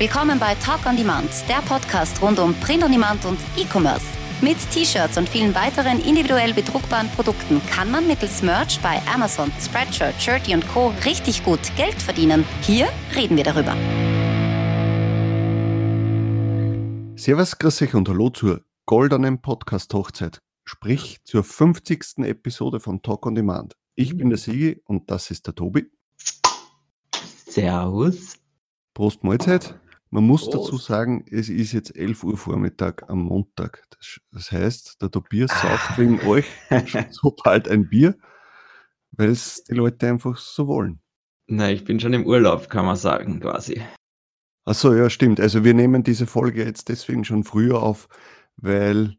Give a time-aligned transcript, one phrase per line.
[0.00, 4.06] Willkommen bei Talk on Demand, der Podcast rund um Print on Demand und E-Commerce.
[4.40, 10.14] Mit T-Shirts und vielen weiteren individuell bedruckbaren Produkten kann man mittels Merch bei Amazon, Spreadshirt,
[10.18, 10.94] Shirty und Co.
[11.04, 12.46] richtig gut Geld verdienen.
[12.62, 13.76] Hier reden wir darüber.
[17.18, 22.20] Servus, grüß euch und hallo zur goldenen Podcast-Hochzeit, sprich zur 50.
[22.20, 23.76] Episode von Talk on Demand.
[23.96, 25.90] Ich bin der Sigi und das ist der Tobi.
[27.46, 28.38] Servus.
[28.94, 29.78] Prost Mahlzeit.
[30.12, 30.54] Man muss Prost.
[30.54, 33.84] dazu sagen, es ist jetzt 11 Uhr Vormittag am Montag.
[33.90, 36.46] Das, das heißt, der Tobias sauft wegen euch
[36.86, 38.16] schon so bald ein Bier,
[39.12, 41.00] weil es die Leute einfach so wollen.
[41.46, 43.82] Na, ich bin schon im Urlaub, kann man sagen, quasi.
[44.64, 45.40] Achso, ja, stimmt.
[45.40, 48.08] Also wir nehmen diese Folge jetzt deswegen schon früher auf,
[48.56, 49.16] weil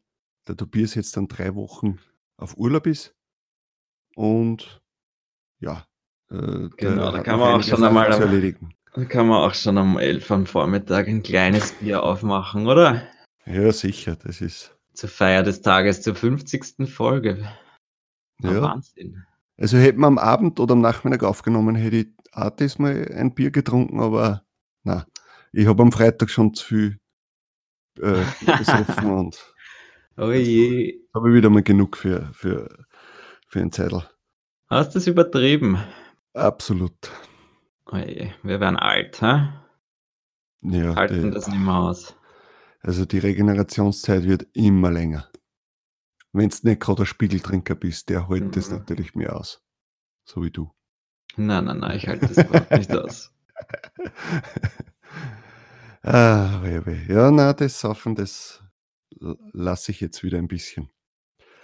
[0.48, 2.00] der Tobias jetzt dann drei Wochen
[2.38, 3.16] auf Urlaub ist.
[4.16, 4.82] Und
[5.60, 5.86] ja,
[6.30, 8.74] äh, Genau, da kann man auch schon einmal erledigen.
[8.94, 13.04] Da kann man auch schon um 11 am Vormittag ein kleines Bier aufmachen, oder?
[13.46, 14.76] Ja, sicher, das ist.
[14.94, 16.90] Zur Feier des Tages, zur 50.
[16.90, 17.48] Folge.
[18.42, 18.62] Ja.
[18.62, 19.24] Wahnsinn.
[19.58, 23.52] Also hätten wir am Abend oder am Nachmittag aufgenommen, hätte ich auch diesmal ein Bier
[23.52, 24.44] getrunken, aber
[24.84, 25.06] na,
[25.54, 26.98] ich habe am Freitag schon zu viel
[28.00, 28.24] äh,
[28.58, 29.54] gesoffen und
[30.18, 31.00] Oh je.
[31.14, 32.86] habe ich wieder mal genug für, für,
[33.48, 34.04] für ein Zeitl.
[34.68, 35.78] Hast du es übertrieben?
[36.34, 37.12] Absolut.
[37.92, 38.32] Oh je.
[38.44, 39.50] Wir werden alt, hä?
[40.62, 42.16] Ja, Halten die, das nicht mehr aus.
[42.82, 45.28] also die Regenerationszeit wird immer länger.
[46.34, 48.78] Wenn du nicht gerade ein Spiegeltrinker bist, der hält das Mhm.
[48.78, 49.62] natürlich mehr aus.
[50.24, 50.72] So wie du.
[51.36, 53.34] Nein, nein, nein, ich halte das überhaupt nicht aus.
[56.04, 57.06] ah, weh.
[57.08, 58.62] Ja, na, das Saufen, das
[59.20, 60.90] lasse ich jetzt wieder ein bisschen.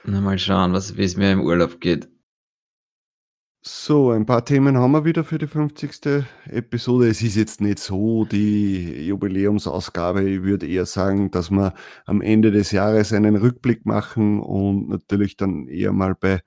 [0.04, 2.10] Na, mal schauen, was, wie es mir im Urlaub geht.
[3.62, 6.24] So, ein paar Themen haben wir wieder für die 50.
[6.46, 7.10] Episode.
[7.10, 10.30] Es ist jetzt nicht so die Jubiläumsausgabe.
[10.30, 11.74] Ich würde eher sagen, dass wir
[12.06, 16.42] am Ende des Jahres einen Rückblick machen und natürlich dann eher mal bei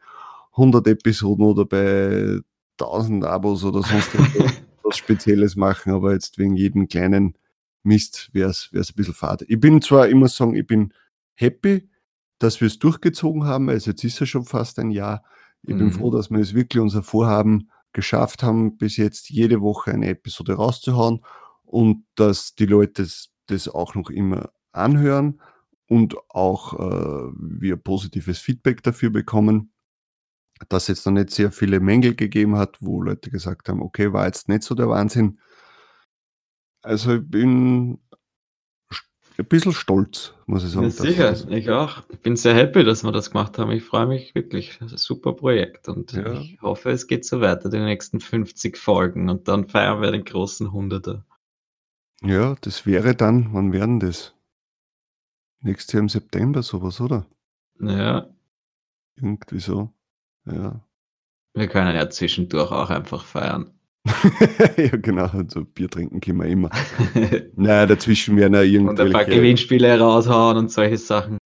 [0.52, 2.38] 100 Episoden oder bei
[2.80, 4.10] 1000 Abos oder sonst
[4.82, 5.92] was Spezielles machen.
[5.92, 7.36] Aber jetzt wegen jedem kleinen
[7.82, 9.42] Mist wäre es ein bisschen fad.
[9.48, 10.94] Ich bin zwar immer sagen, ich bin
[11.34, 11.88] happy,
[12.38, 13.68] dass wir es durchgezogen haben.
[13.68, 15.22] Also jetzt ist ja schon fast ein Jahr.
[15.62, 15.92] Ich bin Mhm.
[15.92, 20.54] froh, dass wir es wirklich unser Vorhaben geschafft haben, bis jetzt jede Woche eine Episode
[20.54, 21.20] rauszuhauen
[21.64, 25.40] und dass die Leute das, das auch noch immer anhören
[25.88, 29.72] und auch äh, wir positives Feedback dafür bekommen,
[30.68, 34.26] dass es noch nicht sehr viele Mängel gegeben hat, wo Leute gesagt haben, okay, war
[34.26, 35.38] jetzt nicht so der Wahnsinn.
[36.82, 37.98] Also ich bin
[39.40, 40.84] ein bisschen stolz, muss ich sagen.
[40.86, 42.02] Ja, sicher, das- ich auch.
[42.10, 43.70] Ich bin sehr happy, dass wir das gemacht haben.
[43.72, 44.78] Ich freue mich wirklich.
[44.78, 46.32] Das ist ein super Projekt und Ja.
[46.40, 50.24] ich hoffe, es geht so weiter, die nächsten 50 Folgen und dann feiern wir den
[50.24, 51.24] großen Hunderter.
[52.22, 54.34] Ja, das wäre dann, wann werden das?
[55.62, 57.26] Nächstes Jahr im September sowas, oder?
[57.80, 58.28] Ja,
[59.16, 59.90] Irgendwie so.
[60.46, 60.80] Ja.
[61.54, 63.70] wir können ja zwischendurch auch einfach feiern.
[64.76, 65.26] ja, genau.
[65.26, 66.70] Also Bier trinken können wir immer.
[67.56, 69.30] Naja, dazwischen werden ja und ein paar irgendwelche.
[69.30, 71.38] Gewinnspiele raushauen und solche Sachen.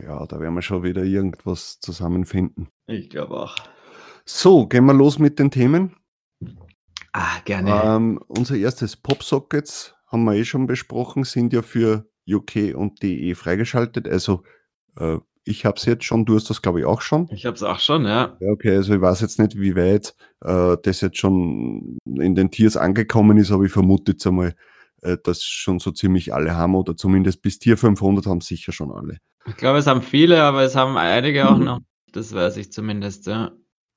[0.00, 2.68] Ja, da werden wir schon wieder irgendwas zusammenfinden.
[2.86, 3.56] Ich glaube auch.
[4.24, 5.96] So, gehen wir los mit den Themen.
[7.12, 7.82] Ah, gerne.
[7.84, 13.34] Ähm, unser erstes Popsockets haben wir eh schon besprochen, sind ja für UK und DE
[13.34, 14.08] freigeschaltet.
[14.08, 14.44] Also
[14.96, 17.28] äh, ich habe es jetzt schon, du hast das glaube ich auch schon.
[17.32, 18.36] Ich habe es auch schon, ja.
[18.40, 20.14] Ja, okay, also ich weiß jetzt nicht, wie weit
[20.44, 24.54] äh, das jetzt schon in den Tiers angekommen ist, aber ich vermute jetzt einmal,
[25.02, 28.92] äh, dass schon so ziemlich alle haben oder zumindest bis Tier 500 haben sicher schon
[28.92, 29.18] alle.
[29.46, 31.64] Ich glaube, es haben viele, aber es haben einige auch Mhm.
[31.64, 31.80] noch.
[32.12, 33.50] Das weiß ich zumindest, ja.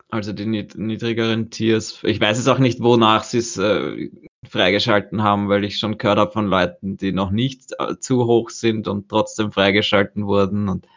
[0.10, 2.00] Also die nied niedrigeren Tiers.
[2.04, 4.10] Ich weiß es auch nicht, wonach sie es äh,
[4.48, 8.50] freigeschalten haben, weil ich schon gehört habe von Leuten, die noch nicht äh, zu hoch
[8.52, 10.70] sind und trotzdem freigeschalten wurden.
[10.70, 10.88] Und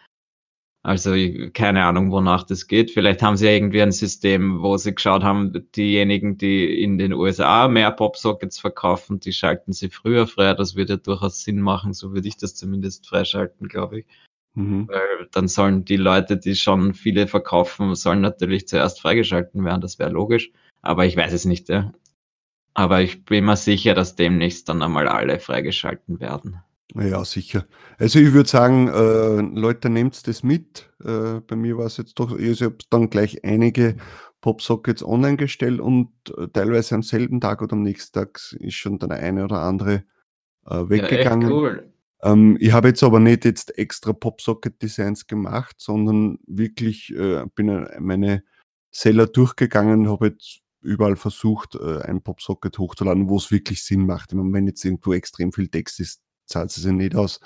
[0.89, 1.13] also
[1.53, 2.93] keine Ahnung, wonach das geht.
[2.93, 7.13] Vielleicht haben sie ja irgendwie ein System, wo sie geschaut haben, diejenigen, die in den
[7.13, 10.55] USA mehr Popsockets verkaufen, die schalten sie früher frei.
[10.55, 11.93] Das würde ja durchaus Sinn machen.
[11.93, 14.07] So würde ich das zumindest freischalten, glaube ich.
[14.55, 14.89] Mhm.
[14.89, 19.83] Weil dann sollen die Leute, die schon viele verkaufen, sollen natürlich zuerst freigeschalten werden.
[19.83, 20.51] Das wäre logisch.
[20.81, 21.93] Aber ich weiß es nicht, ja.
[22.73, 26.63] Aber ich bin mir sicher, dass demnächst dann einmal alle freigeschalten werden.
[26.95, 27.67] Ja, sicher.
[27.99, 30.91] Also ich würde sagen, äh, Leute, nehmt das mit.
[31.05, 33.97] Äh, bei mir war es jetzt doch, ich habe dann gleich einige
[34.41, 38.99] Popsockets online gestellt und äh, teilweise am selben Tag oder am nächsten Tag ist schon
[38.99, 40.05] dann eine oder andere
[40.67, 41.51] äh, weggegangen.
[41.51, 41.93] Ja, cool.
[42.23, 48.43] Ähm, ich habe jetzt aber nicht jetzt extra Popsocket-Designs gemacht, sondern wirklich äh, bin meine
[48.91, 54.33] Seller durchgegangen, habe jetzt überall versucht, äh, ein Popsocket hochzuladen, wo es wirklich Sinn macht.
[54.33, 57.41] Meine, wenn jetzt irgendwo extrem viel Text ist, zahlt es ja nicht aus.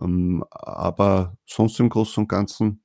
[0.00, 2.82] Ähm, aber sonst im Großen und Ganzen,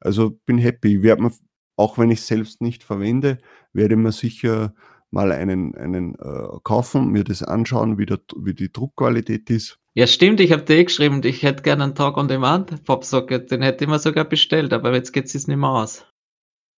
[0.00, 0.96] also bin happy.
[0.96, 1.32] Ich werde mir,
[1.76, 3.38] auch wenn ich es selbst nicht verwende,
[3.72, 4.74] werde mir sicher
[5.10, 9.78] mal einen, einen äh, kaufen, mir das anschauen, wie, der, wie die Druckqualität ist.
[9.94, 13.50] Ja, stimmt, ich habe dir eh geschrieben, ich hätte gerne einen Talk on Demand Popsocket,
[13.52, 16.04] den hätte ich mir sogar bestellt, aber jetzt geht es nicht mehr aus.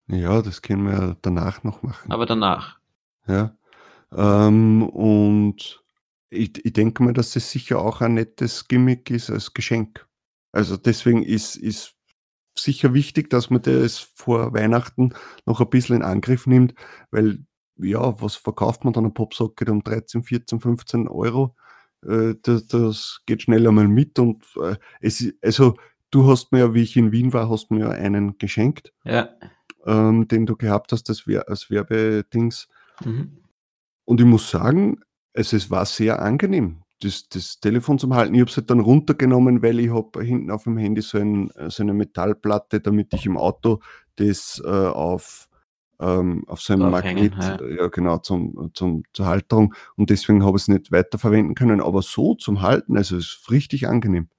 [0.08, 2.12] Ja, das können wir danach noch machen.
[2.12, 2.78] Aber danach.
[3.26, 3.56] Ja.
[4.14, 5.85] Ähm, und
[6.30, 10.08] ich, ich denke mal, dass das sicher auch ein nettes Gimmick ist als Geschenk.
[10.52, 11.96] Also deswegen ist, ist
[12.58, 15.14] sicher wichtig, dass man das vor Weihnachten
[15.46, 16.74] noch ein bisschen in Angriff nimmt,
[17.12, 17.40] weil
[17.78, 21.56] ja, was verkauft man dann ein Popsocket um 13, 14, 15 Euro?
[22.06, 25.76] Äh, das, das, geht schnell einmal mit und äh, es, also
[26.10, 28.94] du hast mir ja, wie ich in Wien war, hast mir ja einen geschenkt.
[29.04, 29.30] Ja
[29.86, 32.68] ähm, den du gehabt hast das als Werbedings.
[33.04, 33.38] Mhm.
[34.06, 35.00] Und ich muss sagen,
[35.36, 38.34] es, es war sehr angenehm, das, das Telefon zum Halten.
[38.34, 41.52] Ich habe es halt dann runtergenommen, weil ich habe hinten auf dem Handy so, ein,
[41.68, 43.80] so eine Metallplatte, damit ich im Auto
[44.16, 45.50] das äh, auf,
[46.00, 47.60] ähm, auf so einem Magnet, ja.
[47.62, 47.88] ja.
[47.88, 52.36] genau, zum, zum, zur Halterung und deswegen habe ich es nicht weiterverwenden können, aber so
[52.36, 54.30] zum Halten, also es ist richtig angenehm.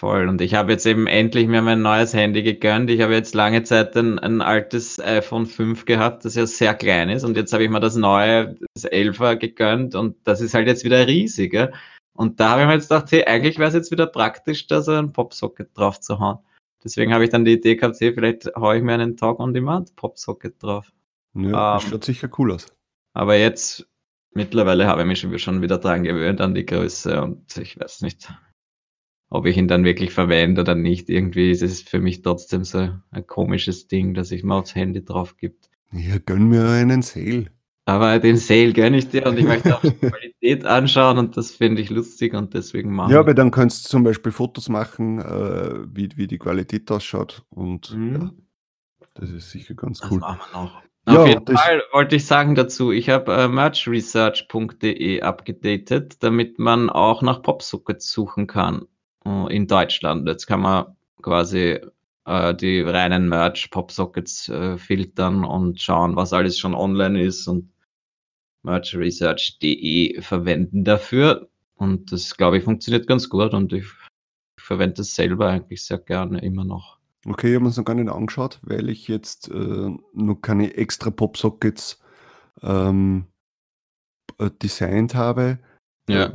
[0.00, 0.28] Voll.
[0.28, 2.88] Und ich habe jetzt eben endlich mir mein neues Handy gegönnt.
[2.88, 7.10] Ich habe jetzt lange Zeit ein, ein altes iPhone 5 gehabt, das ja sehr klein
[7.10, 7.22] ist.
[7.22, 9.94] Und jetzt habe ich mir das neue, das 11er gegönnt.
[9.94, 11.52] Und das ist halt jetzt wieder riesig.
[11.52, 11.68] Ja?
[12.14, 14.80] Und da habe ich mir jetzt gedacht, hey, eigentlich wäre es jetzt wieder praktisch, da
[14.80, 16.38] so ein Popsocket drauf zu hauen.
[16.82, 19.52] Deswegen habe ich dann die Idee gehabt, hey, vielleicht haue ich mir einen Talk on
[19.52, 20.90] Demand Popsocket drauf.
[21.34, 22.68] Ja, das ähm, schaut sicher cool aus.
[23.12, 23.86] Aber jetzt,
[24.32, 28.32] mittlerweile habe ich mich schon wieder dran gewöhnt an die Größe und ich weiß nicht
[29.30, 31.08] ob ich ihn dann wirklich verwende oder nicht.
[31.08, 35.04] Irgendwie ist es für mich trotzdem so ein komisches Ding, dass ich mir aufs Handy
[35.04, 35.70] drauf gibt.
[35.92, 37.46] Ja, gönn mir einen Sale.
[37.86, 41.52] Aber den Sale gönne ich dir und ich möchte auch die Qualität anschauen und das
[41.52, 43.12] finde ich lustig und deswegen machen.
[43.12, 47.44] Ja, aber dann kannst du zum Beispiel Fotos machen, äh, wie, wie die Qualität ausschaut
[47.50, 48.14] und mhm.
[48.14, 48.30] ja,
[49.14, 50.20] das ist sicher ganz cool.
[50.20, 50.82] Das machen wir noch.
[51.06, 57.22] Auf jeden Fall wollte ich sagen dazu, ich habe äh, merchresearch.de abgedatet, damit man auch
[57.22, 58.86] nach Popsockets suchen kann.
[59.24, 60.26] Äh, in Deutschland.
[60.28, 61.80] Jetzt kann man quasi
[62.24, 67.72] äh, die reinen Merch-Popsockets äh, filtern und schauen, was alles schon online ist und
[68.62, 71.48] merchresearch.de verwenden dafür.
[71.74, 73.86] Und das, glaube ich, funktioniert ganz gut und ich,
[74.58, 76.98] ich verwende das selber eigentlich sehr gerne immer noch.
[77.26, 80.74] Okay, ich habe mir es noch gar nicht angeschaut, weil ich jetzt äh, noch keine
[80.74, 82.00] extra Popsockets
[82.62, 83.26] ähm,
[84.38, 85.58] äh, designt habe.
[86.08, 86.32] Ja.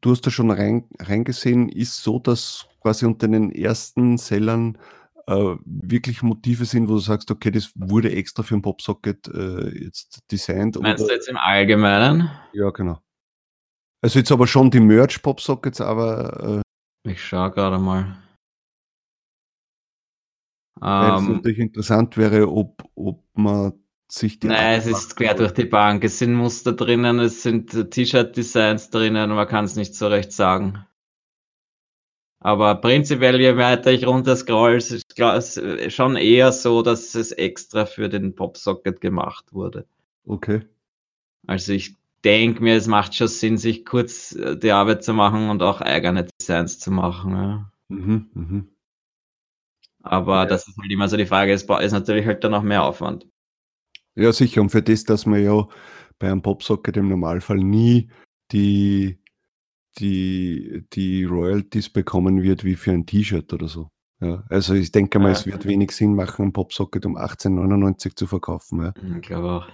[0.00, 4.76] Du hast da schon rein, reingesehen, ist so, dass quasi unter den ersten Sellern
[5.26, 9.84] äh, wirklich Motive sind, wo du sagst, okay, das wurde extra für ein Popsocket äh,
[9.84, 10.78] jetzt designt.
[10.80, 11.12] Meinst oder?
[11.12, 12.30] du jetzt im Allgemeinen?
[12.52, 13.00] Ja, genau.
[14.02, 16.62] Also jetzt aber schon die Merch-Popsockets, aber.
[17.04, 18.18] Äh, ich schaue gerade mal.
[20.80, 23.72] Weil es ähm, natürlich interessant wäre, ob, ob man
[24.08, 24.48] sich die.
[24.48, 26.04] Nein, es ist quer durch die Bank.
[26.04, 30.84] Es sind Muster drinnen, es sind T-Shirt-Designs drinnen, man kann es nicht so recht sagen.
[32.40, 37.86] Aber prinzipiell, je weiter ich runter scroll, ist es schon eher so, dass es extra
[37.86, 39.86] für den Popsocket gemacht wurde.
[40.26, 40.60] Okay.
[41.46, 45.48] Also ich denke mir, es macht schon Sinn, sich kurz äh, die Arbeit zu machen
[45.50, 47.34] und auch eigene Designs zu machen.
[47.34, 47.72] Ja.
[47.88, 48.68] Mhm, mhm.
[50.02, 50.46] Aber ja.
[50.46, 53.26] das ist halt immer so die Frage, es ist natürlich halt dann noch mehr Aufwand.
[54.16, 54.60] Ja, sicher.
[54.60, 55.66] Und für das, dass man ja
[56.18, 58.10] bei einem Popsocket im Normalfall nie
[58.52, 59.18] die,
[59.98, 63.88] die, die Royalties bekommen wird wie für ein T-Shirt oder so.
[64.20, 65.32] Ja, also ich denke mal, ja.
[65.32, 68.80] es wird wenig Sinn machen, ein Popsocket um 18,99 zu verkaufen.
[68.80, 68.94] Ja.
[69.16, 69.68] Ich glaube auch.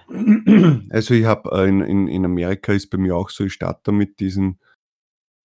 [0.90, 3.92] Also ich habe äh, in, in, in Amerika ist bei mir auch so, ich starte
[3.92, 4.58] mit diesen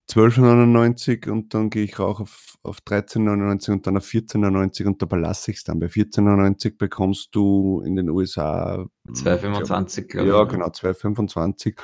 [0.08, 5.06] 12,99 und dann gehe ich auch auf, auf 13,99 und dann auf 14,99 und da
[5.06, 5.80] belasse ich es dann.
[5.80, 10.34] Bei 14,99 bekommst du in den USA 2,25, glaube ich.
[10.34, 11.76] Ja, genau, 2,25.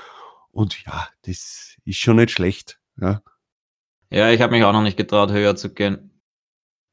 [0.53, 2.81] Und ja, das ist schon nicht schlecht.
[3.01, 3.23] Ja,
[4.11, 6.13] ja ich habe mich auch noch nicht getraut, höher zu gehen.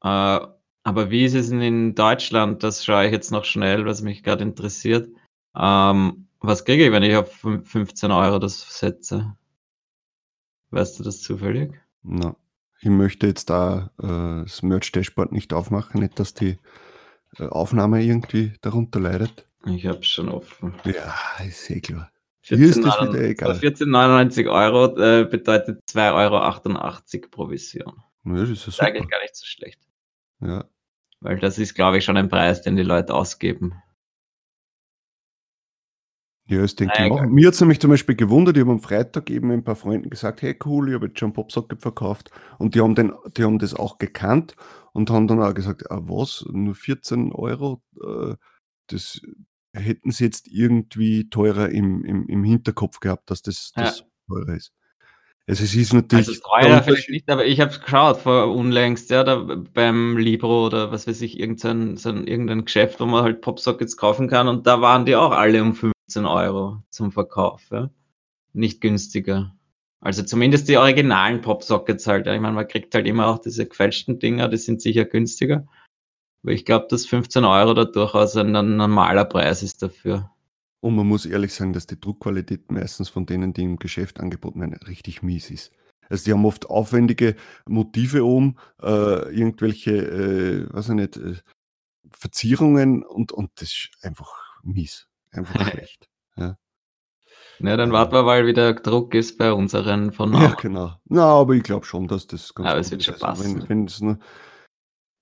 [0.02, 0.40] Äh,
[0.82, 2.62] aber wie ist es denn in Deutschland?
[2.64, 5.08] Das schaue ich jetzt noch schnell, was mich gerade interessiert.
[5.54, 9.36] Ähm, was kriege ich, wenn ich auf 15 Euro das setze?
[10.70, 11.72] Weißt du das zufällig?
[12.02, 12.36] Na,
[12.80, 16.58] ich möchte jetzt da äh, das Merch-Dashboard nicht aufmachen, nicht, dass die
[17.38, 19.46] äh, Aufnahme irgendwie darunter leidet.
[19.66, 20.74] Ich habe schon offen.
[20.84, 22.10] Ja, ist eh klar.
[22.42, 23.52] Hier ist das wieder egal.
[23.52, 28.02] 14,99 Euro äh, bedeutet 2,88 Euro Provision.
[28.24, 28.86] Ja, das ist, ja super.
[28.86, 29.80] eigentlich gar nicht so schlecht.
[30.40, 30.64] Ja.
[31.20, 33.74] Weil das ist, glaube ich, schon ein Preis, den die Leute ausgeben.
[36.50, 37.22] Ja, das denke ich auch.
[37.26, 40.10] Mir hat es nämlich zum Beispiel gewundert, ich habe am Freitag eben ein paar Freunden
[40.10, 43.60] gesagt, hey cool, ich habe jetzt schon Popsocket verkauft und die haben, den, die haben
[43.60, 44.56] das auch gekannt
[44.92, 48.34] und haben dann auch gesagt, ah, was, nur 14 Euro, äh,
[48.88, 49.20] das
[49.72, 53.84] hätten sie jetzt irgendwie teurer im, im, im Hinterkopf gehabt, dass das, Ja.
[53.84, 54.72] das teurer ist.
[55.46, 59.08] Also es ist natürlich Also der teuer vielleicht nicht, aber ich habe geschaut vor unlängst,
[59.10, 59.36] ja, da
[59.72, 63.96] beim Libro oder was weiß ich, irgendein, so ein, irgendein Geschäft, wo man halt Popsockets
[63.96, 65.76] kaufen kann und da waren die auch alle um
[66.10, 67.88] 15 Euro zum Verkauf, ja.
[68.52, 69.54] Nicht günstiger.
[70.00, 72.26] Also zumindest die originalen Popsockets halt.
[72.26, 72.34] Ja.
[72.34, 75.68] Ich meine, man kriegt halt immer auch diese gefälschten Dinger, die sind sicher günstiger.
[76.42, 80.30] Aber ich glaube, dass 15 Euro da durchaus ein, ein normaler Preis ist dafür.
[80.80, 84.60] Und man muss ehrlich sagen, dass die Druckqualität meistens von denen, die im Geschäft angeboten
[84.60, 85.70] werden, richtig mies ist.
[86.08, 87.36] Also die haben oft aufwendige
[87.68, 91.36] Motive oben, äh, irgendwelche, äh, weiß ich nicht, äh,
[92.10, 94.32] Verzierungen und, und das ist einfach
[94.64, 95.09] mies.
[95.32, 96.08] Einfach schlecht.
[96.36, 96.56] Ja.
[97.60, 100.56] Ja, dann warten wir mal, wie der Druck ist bei unseren von ja, auch.
[100.56, 100.96] genau.
[101.04, 103.68] Na, aber ich glaube schon, dass das ganz Aber es wird schon Also passen.
[103.68, 104.18] wenn nur,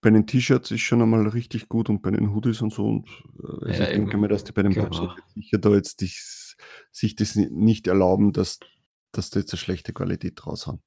[0.01, 2.87] bei den T-Shirts ist schon einmal richtig gut und bei den Hoodies und so.
[2.87, 3.09] Und,
[3.43, 4.21] äh, also Ja, ich denke eben.
[4.21, 6.23] mal, dass die bei den Popsockets sicher da jetzt dich,
[6.93, 8.61] sich das ni- nicht erlauben, dass,
[9.11, 10.81] dass da jetzt eine schlechte Qualität draus haben.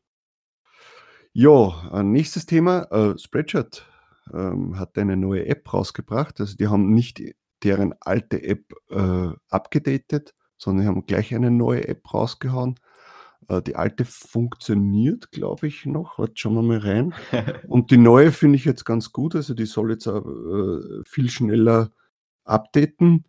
[1.34, 2.84] Ja, nächstes Thema.
[2.92, 3.86] Äh, Spreadshirt
[4.34, 6.40] ähm, hat eine neue App rausgebracht.
[6.40, 7.22] Also die haben nicht
[7.64, 12.80] deren alte App äh, abgedatet, sondern die haben gleich eine neue App rausgehauen.
[13.48, 16.20] Äh, die alte funktioniert, glaube ich, noch.
[16.20, 17.14] Warte, schauen wir mal rein.
[17.68, 19.36] Und die neue finde ich jetzt ganz gut.
[19.36, 21.92] Also die soll jetzt auch, äh, viel schneller
[22.44, 23.26] updaten.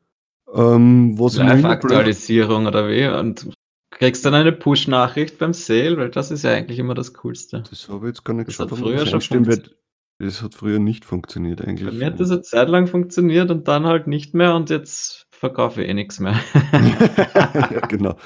[0.52, 3.06] Ähm, Live-Aktualisierung oder wie?
[3.06, 3.48] Und
[3.90, 7.62] kriegst dann eine Push-Nachricht beim Sale, weil das ist ja eigentlich immer das Coolste.
[7.68, 9.76] Das habe ich jetzt gar nicht Das geschaut, hat früher schon wird.
[10.18, 11.88] Das hat früher nicht funktioniert eigentlich.
[11.88, 15.26] Bei mir hat das eine Zeit lang funktioniert und dann halt nicht mehr und jetzt
[15.30, 16.34] verkaufe ich eh nichts mehr.
[16.72, 18.16] ja, genau.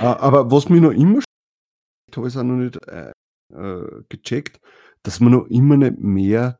[0.00, 1.20] Ah, Aber was mir noch immer
[2.10, 3.12] ich habe es auch noch nicht äh,
[3.54, 4.60] äh, gecheckt,
[5.02, 6.58] dass man noch immer nicht mehr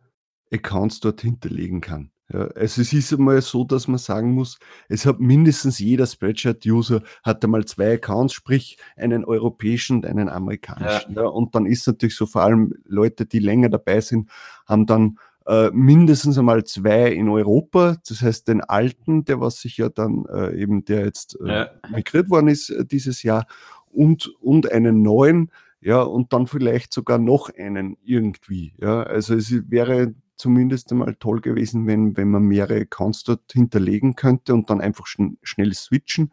[0.52, 2.10] Accounts dort hinterlegen kann.
[2.30, 4.58] Ja, also es ist einmal so, dass man sagen muss,
[4.88, 11.14] es hat mindestens jeder Spreadshirt-User hat einmal zwei Accounts, sprich einen europäischen und einen amerikanischen.
[11.14, 11.22] Ja.
[11.24, 14.28] und dann ist natürlich so, vor allem Leute, die länger dabei sind,
[14.66, 19.78] haben dann äh, mindestens einmal zwei in Europa, das heißt den alten, der was sich
[19.78, 21.70] ja dann äh, eben, der jetzt äh, Ja.
[21.88, 23.46] migriert worden ist äh, dieses Jahr
[23.90, 28.74] und, und einen neuen, ja, und dann vielleicht sogar noch einen irgendwie.
[28.78, 34.14] Ja, also es wäre zumindest einmal toll gewesen, wenn, wenn man mehrere Accounts dort hinterlegen
[34.16, 36.32] könnte und dann einfach schn schnell switchen.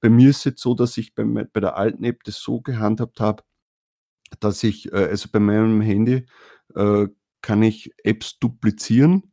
[0.00, 2.60] Bei mir ist es jetzt so, dass ich bei, bei der alten App das so
[2.60, 3.42] gehandhabt habe,
[4.38, 6.26] dass ich, äh, also bei meinem Handy
[6.74, 7.06] äh,
[7.42, 9.32] kann ich Apps duplizieren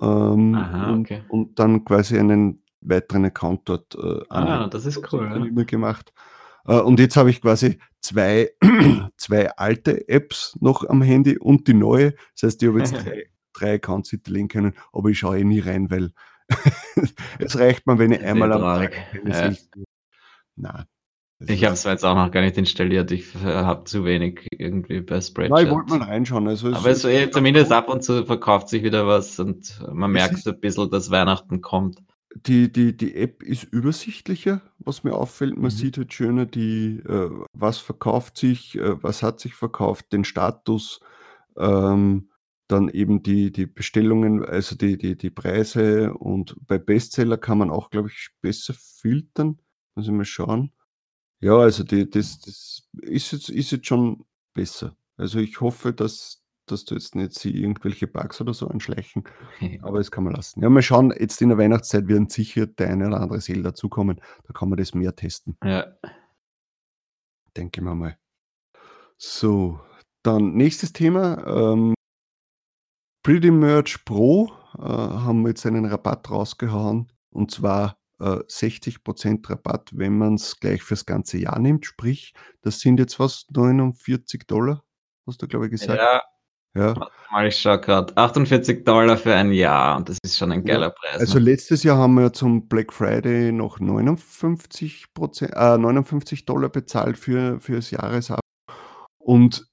[0.00, 1.22] ähm, Aha, und, okay.
[1.28, 4.70] und dann quasi einen weiteren Account dort äh, Ah, anlegen.
[4.70, 5.28] das ist Das cool.
[5.28, 5.48] dann Ja.
[5.48, 6.12] immer gemacht.
[6.66, 8.50] Äh, Und jetzt habe ich quasi zwei,
[9.16, 12.12] zwei alte Apps noch am Handy und die neue.
[12.34, 15.60] Das heißt, ich habe jetzt drei, drei Accounts hinterlegen können, aber ich schaue eh nie
[15.60, 16.12] rein, weil
[17.38, 18.60] es reicht mir, wenn ich eh einmal am.
[18.60, 18.92] Tag
[19.24, 19.52] Ja.
[20.56, 20.84] Nein.
[21.46, 23.10] Ich habe es jetzt auch noch gar nicht installiert.
[23.10, 26.48] Ich habe zu wenig irgendwie bei Nein, ich wollte mal reinschauen.
[26.48, 30.34] Also Aber es, eh, zumindest ab und zu verkauft sich wieder was und man merkt
[30.38, 31.98] ist- ein bisschen, dass Weihnachten kommt.
[32.44, 35.54] Die, die, die App ist übersichtlicher, was mir auffällt.
[35.56, 35.70] Man Mhm.
[35.70, 41.00] sieht halt schöner, die, äh, was verkauft sich, äh, was hat sich verkauft, den Status,
[41.56, 42.30] ähm,
[42.68, 47.70] dann eben die, die Bestellungen, also die, die, die Preise und bei Bestseller kann man
[47.70, 49.60] auch, glaube ich, besser filtern.
[49.94, 50.72] Muss ich mal schauen.
[51.40, 54.96] Ja, also die, das, das ist, jetzt, ist jetzt schon besser.
[55.16, 59.24] Also ich hoffe, dass, dass du jetzt nicht sie irgendwelche Bugs oder so anschleichen.
[59.82, 60.62] Aber das kann man lassen.
[60.62, 64.20] Ja, mal schauen, jetzt in der Weihnachtszeit werden sicher der eine oder andere Sale dazukommen.
[64.46, 65.86] Da kann man das mehr testen, Ja.
[67.56, 68.18] denke ich mir mal.
[69.18, 69.80] So,
[70.22, 71.44] dann nächstes Thema.
[71.46, 71.94] Ähm,
[73.22, 80.16] Pretty Merch Pro äh, haben jetzt einen Rabatt rausgehauen und zwar äh, 60% Rabatt, wenn
[80.16, 81.86] man es gleich fürs ganze Jahr nimmt.
[81.86, 84.84] Sprich, das sind jetzt was, 49 Dollar,
[85.26, 85.98] hast du, glaube ich, gesagt.
[85.98, 86.22] ja,
[86.76, 86.94] Ja.
[87.30, 88.16] mal, schaue gerade.
[88.16, 91.20] 48 Dollar für ein Jahr und das ist schon ein geiler Preis.
[91.20, 91.46] Also ne?
[91.46, 97.60] letztes Jahr haben wir zum Black Friday noch 59, Prozent, äh, 59 Dollar bezahlt für,
[97.60, 98.40] für das Jahresabo.
[99.18, 99.66] Und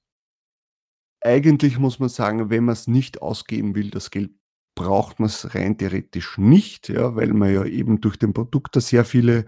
[1.20, 4.30] eigentlich muss man sagen, wenn man es nicht ausgeben will, das Geld,
[4.76, 8.80] braucht man es rein theoretisch nicht, ja, weil man ja eben durch den Produkt da
[8.80, 9.46] sehr viele,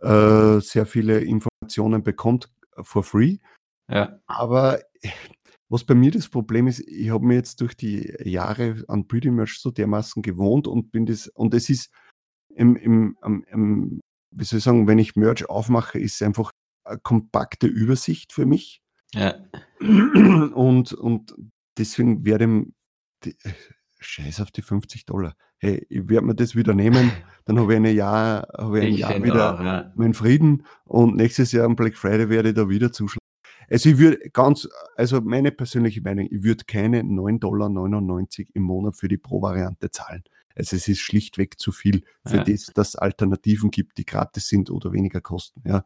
[0.00, 3.38] äh, sehr viele Informationen bekommt äh, for free.
[3.88, 4.18] ja.
[4.26, 4.80] Aber
[5.68, 9.30] was bei mir das Problem ist, ich habe mir jetzt durch die Jahre an Pretty
[9.30, 11.90] Merch so dermaßen gewohnt und bin das, und es ist
[12.54, 16.50] im, im, am, am wie soll ich sagen, wenn ich Merch aufmache, ist es einfach
[16.84, 18.82] eine kompakte Übersicht für mich.
[19.14, 19.34] Ja.
[19.80, 21.34] Und, und
[21.78, 22.64] deswegen werde
[23.24, 23.34] ich,
[24.00, 25.34] scheiß auf die 50 Dollar.
[25.58, 27.10] Hey, ich werde mir das wieder nehmen,
[27.44, 29.92] dann habe ich ein Jahr, habe ich ein Ich Jahr wieder auch, ja.
[29.94, 33.23] meinen Frieden und nächstes Jahr am Black Friday werde ich da wieder zuschlagen.
[33.70, 38.96] Also ich würde ganz, also meine persönliche Meinung, ich würde keine 9,99 Dollar im Monat
[38.96, 40.24] für die Pro-Variante zahlen.
[40.56, 42.44] Also es ist schlichtweg zu viel, für Ja.
[42.44, 45.62] das, dass Alternativen gibt, die gratis sind oder weniger kosten.
[45.66, 45.84] Ja.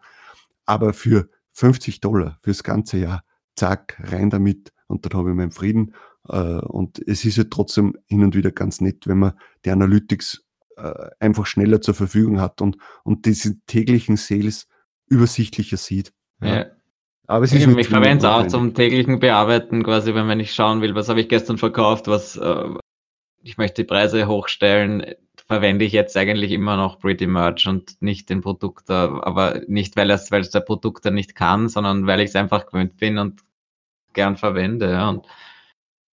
[0.67, 3.25] Aber für 50 Dollar fürs ganze Jahr,
[3.57, 5.95] zack, rein damit und dann habe ich meinen Frieden.
[6.29, 9.33] Äh, Und es ist ja trotzdem hin und wieder ganz nett, wenn man
[9.65, 10.45] die Analytics
[10.77, 14.69] äh, einfach schneller zur Verfügung hat und, und diese täglichen Sales
[15.07, 16.13] übersichtlicher sieht.
[16.41, 16.57] Ja.
[16.57, 16.67] Ja.
[17.29, 20.55] Aber es ist Ich, nicht verwende es auch zum täglichen Bearbeiten, quasi, wenn, wenn ich
[20.55, 22.71] schauen will, was habe ich gestern verkauft, was äh,
[23.43, 25.15] ich möchte die Preise hochstellen,
[25.47, 30.11] verwende ich jetzt eigentlich immer noch Pretty Merch und nicht den Produkter, aber nicht, weil
[30.11, 33.43] es, weil es der Produkter nicht kann, sondern weil ich es einfach gewöhnt bin und
[34.15, 34.91] gern verwende.
[34.91, 35.11] Ja.
[35.11, 35.27] Und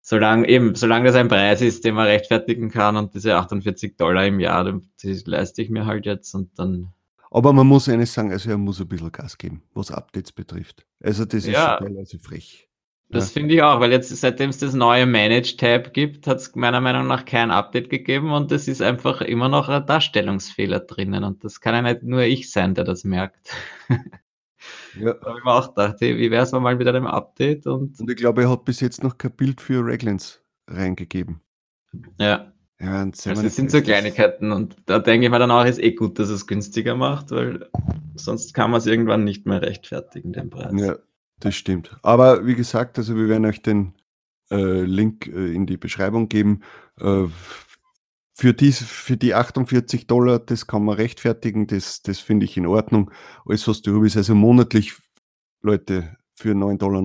[0.02, 4.26] solange eben, solange das ein Preis ist, den man rechtfertigen kann und diese 48 Dollar
[4.26, 6.92] im Jahr, die leiste ich mir halt jetzt und dann
[7.36, 10.86] Aber man muss eines sagen, also er muss ein bisschen Gas geben, was Updates betrifft.
[11.02, 11.76] Also das ist Ja.
[11.78, 12.66] schon teilweise frech.
[13.10, 16.80] Das finde ich auch, weil jetzt, seitdem es das neue Manage-Tab gibt, hat es meiner
[16.80, 21.44] Meinung nach kein Update gegeben und es ist einfach immer noch ein Darstellungsfehler drinnen und
[21.44, 23.54] das kann ja nicht nur ich sein, der das merkt.
[24.94, 25.12] Ja.
[25.12, 28.00] Da habe ich mir auch gedacht, hey, wie wäre es mal mit einem Update und
[28.00, 31.40] Und ich glaube, er hat bis jetzt noch kein Bild für Raglands reingegeben.
[32.18, 35.78] ja, Ja, also das sind so Kleinigkeiten und da denke ich mir dann auch, ist
[35.78, 37.70] eh gut, dass es günstiger macht, weil
[38.16, 40.72] sonst kann man es irgendwann nicht mehr rechtfertigen, den Preis.
[40.76, 40.96] Ja,
[41.40, 41.96] das stimmt.
[42.02, 43.94] Aber wie gesagt, also wir werden euch den
[44.50, 46.60] äh, Link äh, in die Beschreibung geben.
[47.00, 47.24] Äh,
[48.34, 52.66] für, dies, für die 48 Dollar, das kann man rechtfertigen, das, das finde ich in
[52.66, 53.10] Ordnung.
[53.46, 54.92] Alles, was darüber ist, also monatlich,
[55.62, 57.02] Leute, für 9,99 Dollar,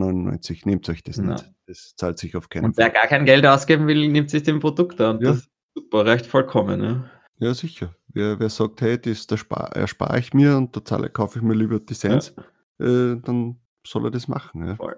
[0.65, 1.24] nehmt euch das Ja.
[1.24, 1.50] nicht.
[1.65, 2.93] Das zahlt sich auf keinen Und wer Fall.
[2.93, 5.22] gar kein Geld ausgeben will, nimmt sich den Produkt an.
[5.22, 5.32] Ja.
[5.32, 6.84] Das super, reicht vollkommen.
[6.84, 7.12] Ja.
[7.42, 7.96] Ja, sicher.
[8.08, 11.44] Wer, wer sagt, hey, das da spar, erspare ich mir und da zahle, kaufe ich
[11.44, 12.36] mir lieber Designs,
[12.78, 14.68] äh, dann soll er das machen.
[14.68, 14.76] Ja.
[14.76, 14.96] Voll.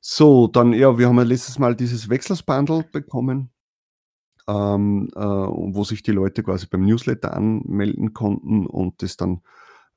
[0.00, 3.50] So, dann, ja, wir haben ja letztes Mal dieses Wechselsbundle bekommen,
[4.48, 9.42] ähm, äh, wo sich die Leute quasi beim Newsletter anmelden konnten und das dann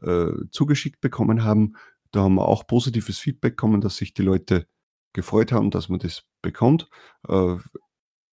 [0.01, 1.77] äh, zugeschickt bekommen haben.
[2.11, 4.67] Da haben wir auch positives Feedback bekommen, dass sich die Leute
[5.13, 6.89] gefreut haben, dass man das bekommt.
[7.29, 7.55] Äh,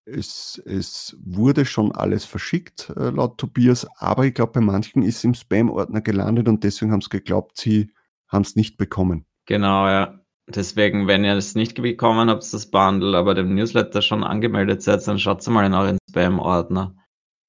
[0.05, 5.25] es, es wurde schon alles verschickt, äh, laut Tobias, aber ich glaube, bei manchen ist
[5.25, 7.93] im Spam-Ordner gelandet und deswegen haben sie geglaubt, sie
[8.29, 9.27] haben es nicht bekommen.
[9.47, 10.19] Genau, ja.
[10.49, 15.07] Deswegen, wenn ihr es nicht bekommen habt, das Bundle, aber dem Newsletter schon angemeldet seid,
[15.07, 16.97] dann schaut mal in euren Spam-Ordner.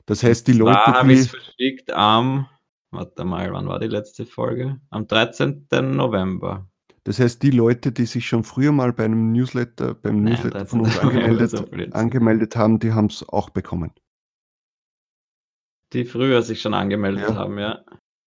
[0.06, 2.48] Das heißt, die Leute, Da habe ich es verschickt am,
[2.92, 4.80] warte mal, wann war die letzte Folge?
[4.90, 5.68] Am 13.
[5.72, 6.68] November.
[7.06, 10.66] Das heißt, die Leute, die sich schon früher mal bei einem Newsletter, beim Nein, Newsletter
[10.66, 10.86] von 13.
[10.86, 11.66] uns angemeldet, So
[11.98, 13.92] angemeldet haben, die haben es auch bekommen.
[15.94, 17.36] Die früher sich schon angemeldet Ja.
[17.36, 17.84] haben, ja.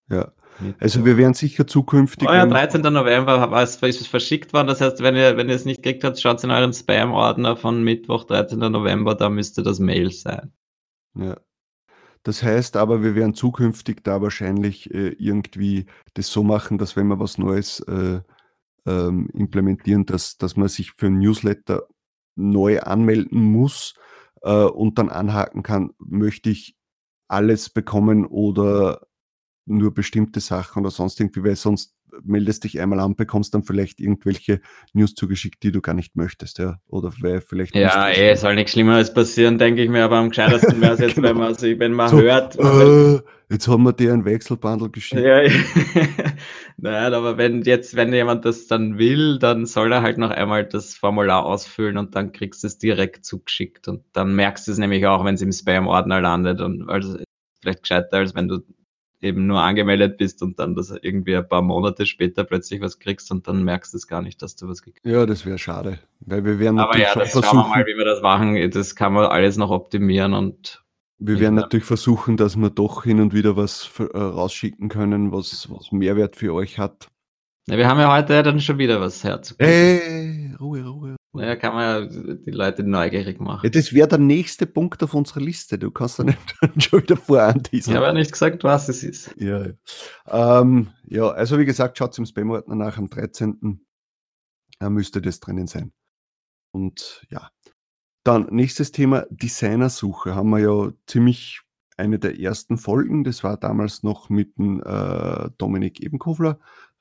[0.08, 0.32] Ja.
[0.78, 2.28] Also wir werden sicher zukünftig.
[2.28, 2.80] Oh ja, wenn- 13.
[2.92, 4.68] November war es ist es verschickt worden.
[4.68, 7.82] Das heißt, wenn ihr, wenn ihr es nicht gekriegt habt, schaut in euren Spam-Ordner von
[7.82, 8.58] Mittwoch, 13.
[8.70, 10.52] November, da müsste das Mail sein.
[11.14, 11.36] Ja.
[12.22, 17.06] Das heißt aber, wir werden zukünftig da wahrscheinlich äh, irgendwie das so machen, dass wenn
[17.08, 18.20] wir was Neues äh,
[18.86, 21.86] ähm, implementieren, dass, dass man sich für ein Newsletter
[22.36, 23.94] neu anmelden muss
[24.42, 26.76] äh, und dann anhaken kann, möchte ich
[27.28, 29.06] alles bekommen oder
[29.66, 34.00] nur bestimmte Sachen oder sonst irgendwie, weil sonst meldest dich einmal an, bekommst dann vielleicht
[34.00, 34.60] irgendwelche
[34.94, 36.78] News zugeschickt, die du gar nicht möchtest, ja.
[36.86, 40.16] Oder weil vielleicht Ja, nicht- eh, es soll nichts Schlimmeres passieren, denke ich mir, aber
[40.16, 41.28] am gescheitesten wäre es jetzt, Genau.
[41.30, 42.56] wenn man, sich- wenn man So, hört.
[42.58, 45.20] Äh, jetzt haben wir dir ein Wechselbundle geschickt.
[45.20, 45.42] Ja.
[46.78, 50.64] Nein, aber wenn jetzt, wenn jemand das dann will, dann soll er halt noch einmal
[50.64, 54.78] das Formular ausfüllen und dann kriegst du es direkt zugeschickt und dann merkst du es
[54.78, 57.18] nämlich auch, wenn es im Spam-Ordner landet und also
[57.62, 58.60] vielleicht gescheiter, als wenn du
[59.20, 63.30] eben nur angemeldet bist und dann das irgendwie ein paar Monate später plötzlich was kriegst
[63.30, 65.98] und dann merkst du es gar nicht, dass du was gekriegt Ja, das wäre schade,
[66.20, 68.70] weil wir werden Aber natürlich ja, das schauen wir versuchen, mal, wie wir das machen.
[68.70, 70.82] Das kann man alles noch optimieren und
[71.18, 75.70] wir werden natürlich versuchen, dass wir doch hin und wieder was äh, rausschicken können, was,
[75.70, 77.08] was Mehrwert für euch hat.
[77.68, 79.72] ja, wir haben ja heute dann schon wieder was herzugeben.
[79.72, 81.15] Hey, Ruhe, Ruhe.
[81.36, 81.46] Ruhe.
[81.46, 83.60] Ja, kann man ja die Leute neugierig machen.
[83.64, 85.78] Ja, das wäre der nächste Punkt auf unserer Liste.
[85.78, 86.38] Du kannst da nicht
[86.78, 87.92] schon wieder voranteasern.
[87.92, 89.34] Ich habe ja nicht gesagt, was es ist.
[89.38, 90.60] Ja, ja.
[90.60, 93.80] Ähm, ja, also wie gesagt, schaut im Spam-Ordner nach am 13.
[94.78, 95.92] Da müsste das drinnen sein.
[96.72, 97.50] Und ja.
[98.24, 100.34] Dann nächstes Thema, Designersuche.
[100.34, 101.60] Haben wir ja ziemlich
[101.96, 106.58] eine der ersten Folgen, das war damals noch mit dem äh, Dominik Ebenkofler,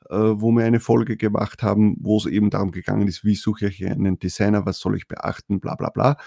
[0.10, 3.86] wo wir eine Folge gemacht haben, wo es eben darum gegangen ist, wie suche ich
[3.86, 6.18] einen Designer, was soll ich beachten, bla bla bla,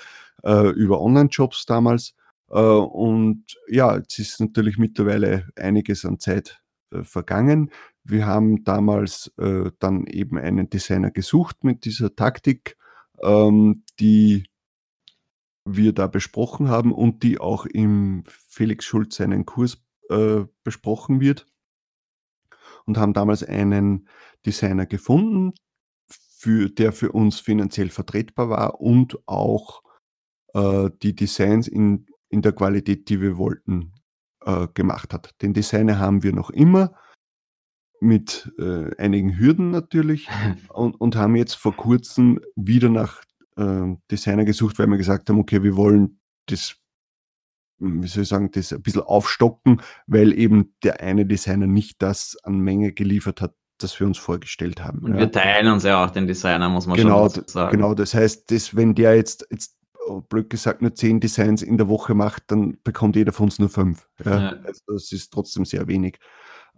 [0.42, 2.14] äh, über Online-Jobs damals.
[2.50, 7.70] Äh, und ja, jetzt ist natürlich mittlerweile einiges an Zeit äh, vergangen.
[8.04, 12.76] Wir haben damals äh, dann eben einen Designer gesucht mit dieser Taktik,
[13.22, 14.44] ähm, die
[15.64, 21.46] wir da besprochen haben und die auch im Felix Schulz seinen Kurs äh, besprochen wird.
[22.88, 24.08] Und haben damals einen
[24.46, 25.52] Designer gefunden,
[26.08, 29.82] für, der für uns finanziell vertretbar war und auch
[30.54, 33.92] äh, die Designs in, in der Qualität, die wir wollten,
[34.44, 35.34] äh, gemacht hat.
[35.42, 36.94] Den Designer haben wir noch immer
[38.00, 40.28] mit äh, einigen Hürden natürlich
[40.72, 43.20] und, und haben jetzt vor kurzem wieder nach
[43.56, 46.76] äh, Designer gesucht, weil wir gesagt haben, okay, wir wollen das,
[47.78, 52.36] wie soll ich sagen, das ein bisschen aufstocken, weil eben der eine Designer nicht das
[52.42, 55.00] an Menge geliefert hat, das wir uns vorgestellt haben.
[55.00, 55.20] Und ja.
[55.20, 57.76] wir teilen uns ja auch den Designer, muss man genau, schon sagen.
[57.76, 61.78] Genau, das heißt, das, wenn der jetzt, jetzt oh, blöd gesagt nur zehn Designs in
[61.78, 64.08] der Woche macht, dann bekommt jeder von uns nur fünf.
[64.24, 64.40] Ja?
[64.40, 64.48] Ja.
[64.64, 66.18] Also das ist trotzdem sehr wenig.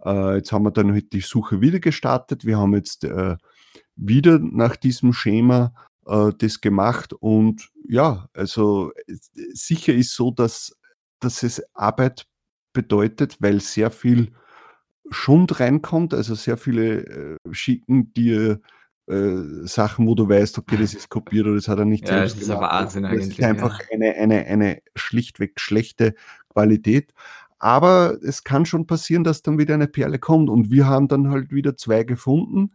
[0.05, 2.45] Äh, jetzt haben wir dann halt die Suche wieder gestartet.
[2.45, 3.37] Wir haben jetzt äh,
[3.95, 5.73] wieder nach diesem Schema
[6.05, 8.91] äh, das gemacht und ja, also
[9.53, 10.77] sicher ist so, dass,
[11.23, 12.27] dass es Arbeit
[12.73, 14.31] bedeutet, weil sehr viel
[15.09, 18.61] Schund reinkommt, also sehr viele äh, schicken dir
[19.07, 22.19] äh, Sachen, wo du weißt, okay, das ist kopiert oder das hat er nicht ja,
[22.19, 22.71] selbst das gemacht.
[22.71, 23.85] Ist Wahnsinn das ist einfach ja.
[23.93, 26.13] eine, eine, eine schlichtweg schlechte
[26.49, 27.13] Qualität.
[27.59, 30.49] Aber es kann schon passieren, dass dann wieder eine Perle kommt.
[30.49, 32.73] Und wir haben dann halt wieder zwei gefunden,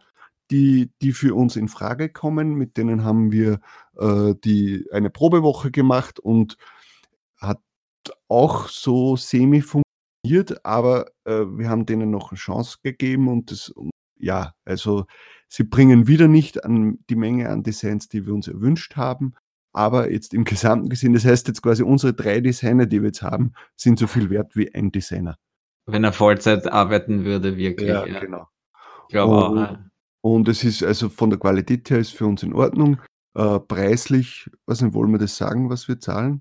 [0.50, 2.54] die, die für uns in Frage kommen.
[2.54, 3.60] Mit denen haben wir
[3.98, 6.56] äh, die, eine Probewoche gemacht und
[7.36, 7.60] hat
[8.28, 13.72] auch so semi funktioniert, aber äh, wir haben denen noch eine Chance gegeben und das,
[14.18, 15.06] ja, also
[15.48, 19.34] sie bringen wieder nicht an die Menge an Designs, die wir uns erwünscht haben,
[19.72, 23.22] aber jetzt im Gesamten gesehen, das heißt jetzt quasi unsere drei Designer, die wir jetzt
[23.22, 25.36] haben, sind so viel wert wie ein Designer.
[25.86, 27.88] Wenn er Vollzeit arbeiten würde, wirklich.
[27.88, 28.20] Ja, ja.
[28.20, 28.48] genau.
[29.02, 29.54] Ich glaube auch.
[29.54, 29.90] Ja.
[30.20, 33.00] Und es ist also von der Qualität her ist für uns in Ordnung.
[33.34, 36.40] Äh, preislich, was wollen wir das sagen, was wir zahlen?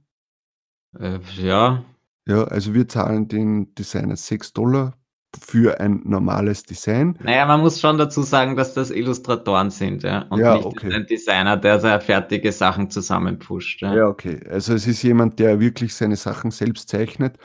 [0.99, 1.84] Äh, ja.
[2.27, 4.93] Ja, also wir zahlen den Designer 6 Dollar
[5.39, 7.17] für ein normales Design.
[7.21, 10.23] Naja, man muss schon dazu sagen, dass das Illustratoren sind, ja.
[10.29, 10.93] Und ja, nicht okay.
[10.93, 13.81] ein Designer, der sehr fertige Sachen zusammenpusht.
[13.81, 13.95] Ja.
[13.95, 14.39] ja, okay.
[14.49, 17.38] Also es ist jemand, der wirklich seine Sachen selbst zeichnet.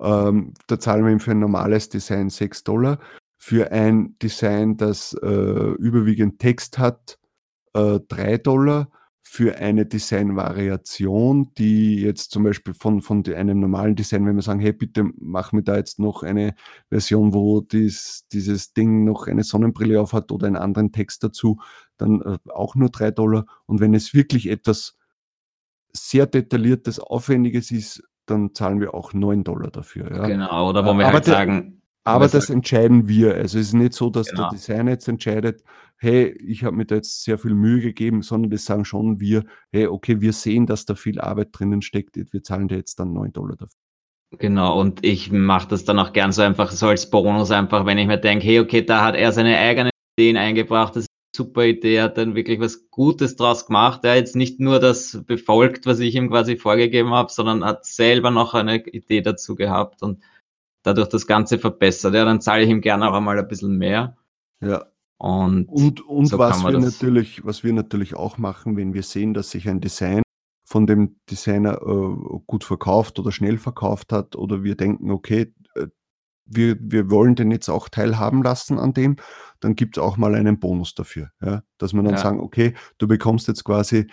[0.00, 2.98] Ähm, da zahlen wir ihm für ein normales Design 6 Dollar.
[3.38, 7.18] Für ein Design, das äh, überwiegend Text hat,
[7.74, 8.88] äh, 3 Dollar
[9.28, 14.60] für eine Designvariation, die jetzt zum Beispiel von, von einem normalen Design, wenn wir sagen,
[14.60, 16.54] hey, bitte mach mir da jetzt noch eine
[16.90, 21.58] Version, wo dies, dieses Ding noch eine Sonnenbrille auf hat oder einen anderen Text dazu,
[21.96, 23.46] dann äh, auch nur drei Dollar.
[23.66, 24.96] Und wenn es wirklich etwas
[25.92, 30.08] sehr detailliertes, aufwendiges ist, dann zahlen wir auch neun Dollar dafür.
[30.14, 30.26] Ja.
[30.28, 31.75] Genau, oder wo wir Aber halt sagen,
[32.06, 33.34] aber das entscheiden wir.
[33.34, 34.42] Also es ist nicht so, dass genau.
[34.42, 35.62] der Designer jetzt entscheidet,
[35.98, 39.44] hey, ich habe mir da jetzt sehr viel Mühe gegeben, sondern das sagen schon wir,
[39.72, 43.12] hey, okay, wir sehen, dass da viel Arbeit drinnen steckt, wir zahlen dir jetzt dann
[43.12, 43.80] 9 Dollar dafür.
[44.38, 47.98] Genau, und ich mache das dann auch gern so einfach so als Bonus, einfach wenn
[47.98, 51.46] ich mir denke, hey, okay, da hat er seine eigenen Ideen eingebracht, das ist eine
[51.46, 54.00] super Idee, hat dann wirklich was Gutes draus gemacht.
[54.04, 57.86] Er hat jetzt nicht nur das befolgt, was ich ihm quasi vorgegeben habe, sondern hat
[57.86, 60.22] selber noch eine Idee dazu gehabt und
[60.86, 62.14] dadurch das Ganze verbessert.
[62.14, 64.16] Ja, dann zahle ich ihm gerne auch einmal ein bisschen mehr.
[64.60, 64.86] Ja.
[65.18, 69.32] Und, und, und so was, wir natürlich, was wir natürlich auch machen, wenn wir sehen,
[69.32, 70.22] dass sich ein Design
[70.64, 75.86] von dem Designer äh, gut verkauft oder schnell verkauft hat oder wir denken, okay, äh,
[76.44, 79.16] wir, wir wollen den jetzt auch teilhaben lassen an dem,
[79.60, 81.30] dann gibt es auch mal einen Bonus dafür.
[81.40, 81.62] Ja?
[81.78, 82.20] Dass man dann ja.
[82.20, 84.08] sagen, okay, du bekommst jetzt quasi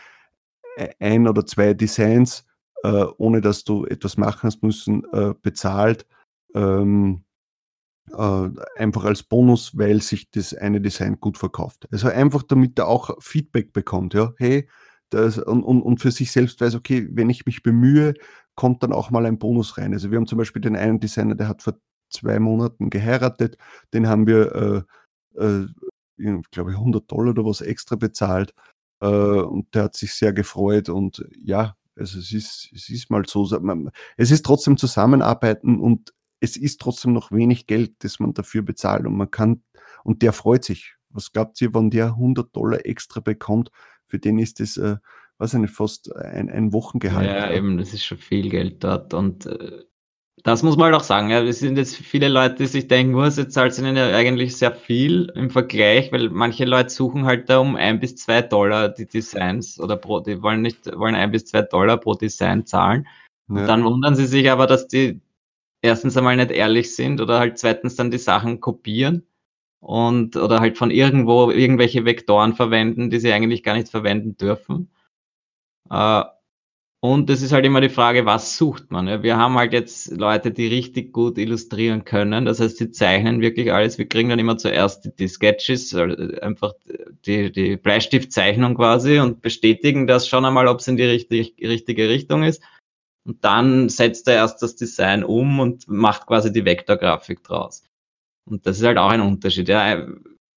[0.78, 2.46] e-, ein oder zwei Designs,
[2.84, 6.06] äh, ohne dass du etwas machen hast müssen, äh, bezahlt
[6.54, 7.24] ähm,
[8.12, 11.88] äh, einfach als Bonus, weil sich das eine Design gut verkauft.
[11.92, 14.68] Also einfach, damit er auch Feedback bekommt, ja, hey,
[15.10, 18.14] das, und, und, und für sich selbst weiß, okay, wenn ich mich bemühe,
[18.56, 19.94] kommt dann auch mal ein Bonus rein.
[19.94, 21.76] Also wir haben zum Beispiel den einen Designer, der hat vor
[22.10, 23.58] zwei Monaten geheiratet,
[23.94, 24.86] den haben wir,
[25.38, 25.68] äh, äh,
[26.18, 28.54] ich glaube 100 Dollar oder was extra bezahlt
[29.02, 33.24] äh, und der hat sich sehr gefreut und ja, also es ist, es ist mal
[33.28, 33.48] so,
[34.18, 39.06] es ist trotzdem Zusammenarbeiten und es ist trotzdem noch wenig Geld, das man dafür bezahlt
[39.06, 39.64] und man kann,
[40.04, 40.94] und der freut sich.
[41.10, 43.72] Was glaubt ihr, wenn der 100 Dollar extra bekommt?
[44.08, 44.98] Für den ist das, äh,
[45.38, 47.30] weiß ich nicht, fast ein, ein Wochengehalt.
[47.30, 49.84] Ja, eben, das ist schon viel Geld dort und äh,
[50.44, 51.30] Das muss man halt auch sagen.
[51.30, 54.58] Ja, es sind jetzt viele Leute, die sich denken, was, jetzt zahlt ihnen ja eigentlich
[54.58, 58.90] sehr viel im Vergleich, weil manche Leute suchen halt da um ein bis zwei Dollar
[58.90, 63.08] die Designs oder pro, die wollen nicht, wollen ein bis zwei Dollar pro Design zahlen.
[63.48, 63.66] Ja.
[63.66, 65.22] Dann wundern sie sich aber, dass die
[65.84, 69.28] erstens einmal nicht ehrlich sind oder halt zweitens dann die Sachen kopieren
[69.80, 74.90] und oder halt von irgendwo irgendwelche Vektoren verwenden, die sie eigentlich gar nicht verwenden dürfen.
[75.90, 76.24] Äh,
[77.02, 79.24] und es ist halt immer die Frage, was sucht man?
[79.24, 82.46] Wir haben halt jetzt Leute, die richtig gut illustrieren können.
[82.46, 83.98] Das heißt, sie zeichnen wirklich alles.
[83.98, 86.72] Wir kriegen dann immer zuerst die, die Sketches, äh, einfach
[87.26, 92.08] die, die Bleistiftzeichnung quasi und bestätigen das schon einmal, ob es in die richtig, richtige
[92.08, 92.64] Richtung ist.
[93.26, 97.84] Und dann setzt er erst das Design um und macht quasi die Vektorgrafik draus.
[98.46, 99.70] Und das ist halt auch ein Unterschied.
[99.70, 100.06] Ja.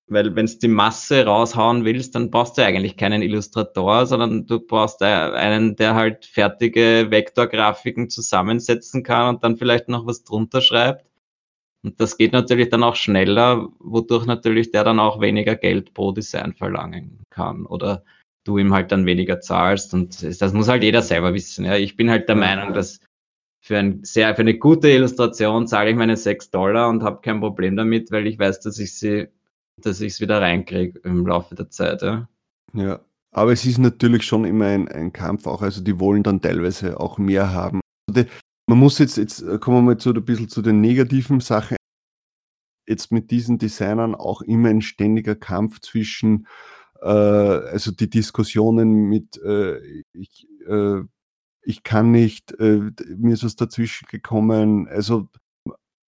[0.08, 4.60] Weil wenn du die Masse raushauen willst, dann brauchst du eigentlich keinen Illustrator, sondern du
[4.60, 11.06] brauchst einen, der halt fertige Vektorgrafiken zusammensetzen kann und dann vielleicht noch was drunter schreibt.
[11.82, 16.12] Und das geht natürlich dann auch schneller, wodurch natürlich der dann auch weniger Geld pro
[16.12, 18.04] Design verlangen kann oder
[18.46, 19.94] du ihm halt dann weniger zahlst.
[19.94, 21.64] Und das muss halt jeder selber wissen.
[21.64, 21.76] Ja.
[21.76, 23.00] Ich bin halt der Meinung, dass
[23.60, 27.40] für, ein sehr, für eine gute Illustration zahle ich meine 6 Dollar und habe kein
[27.40, 29.28] Problem damit, weil ich weiß, dass ich sie
[29.82, 32.02] dass ich es wieder reinkriege im Laufe der Zeit.
[32.02, 32.28] Ja.
[32.72, 33.00] ja,
[33.32, 35.62] aber es ist natürlich schon immer ein, ein Kampf auch.
[35.62, 37.80] Also die wollen dann teilweise auch mehr haben.
[38.08, 38.30] Also die,
[38.68, 41.76] man muss jetzt, jetzt kommen wir mal zu ein bisschen zu den negativen Sachen.
[42.88, 46.48] Jetzt mit diesen Designern auch immer ein ständiger Kampf zwischen, äh,
[47.08, 49.78] also die Diskussionen mit, äh,
[50.12, 51.02] ich, äh,
[51.62, 54.88] ich kann nicht, äh, mir ist was dazwischen gekommen.
[54.88, 55.28] Also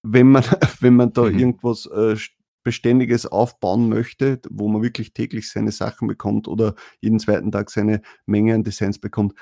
[0.03, 0.45] wenn man,
[0.81, 1.39] wenn man da mhm.
[1.39, 2.17] irgendwas äh,
[2.65, 8.03] Beständiges aufbauen möchte, wo man wirklich täglich seine Sachen bekommt oder jeden zweiten Tag seine
[8.27, 9.35] Menge an Designs bekommt,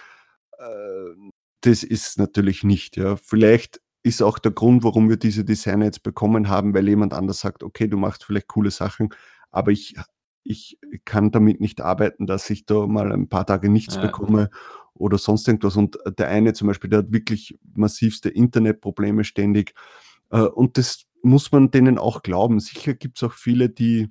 [0.58, 1.30] äh,
[1.62, 2.96] das ist natürlich nicht.
[2.96, 3.16] Ja.
[3.16, 7.40] Vielleicht ist auch der Grund, warum wir diese Designer jetzt bekommen haben, weil jemand anders
[7.40, 9.08] sagt, okay, du machst vielleicht coole Sachen,
[9.50, 9.96] aber ich,
[10.48, 14.02] ich kann damit nicht arbeiten, dass ich da mal ein paar Tage nichts ja.
[14.02, 14.50] bekomme
[14.94, 15.76] oder sonst irgendwas.
[15.76, 19.74] Und der eine zum Beispiel, der hat wirklich massivste Internetprobleme ständig.
[20.30, 22.60] Äh, und das muss man denen auch glauben.
[22.60, 24.10] Sicher gibt es auch viele, die,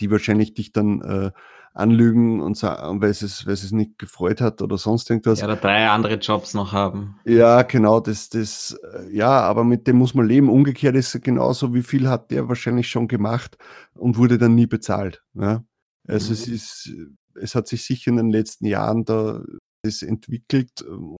[0.00, 1.30] die wahrscheinlich dich dann äh,
[1.78, 5.40] anlügen und sagen, weil es, weil es nicht gefreut hat oder sonst irgendwas.
[5.40, 7.18] Ja, oder drei andere Jobs noch haben.
[7.24, 10.48] Ja, genau, das, das, äh, ja, aber mit dem muss man leben.
[10.48, 13.56] Umgekehrt ist es genauso, wie viel hat der wahrscheinlich schon gemacht
[13.94, 15.22] und wurde dann nie bezahlt.
[15.34, 15.62] Ja?
[16.06, 16.32] Also mhm.
[16.32, 16.92] es ist,
[17.34, 19.42] es hat sich sicher in den letzten Jahren da
[19.82, 21.16] das entwickelt und,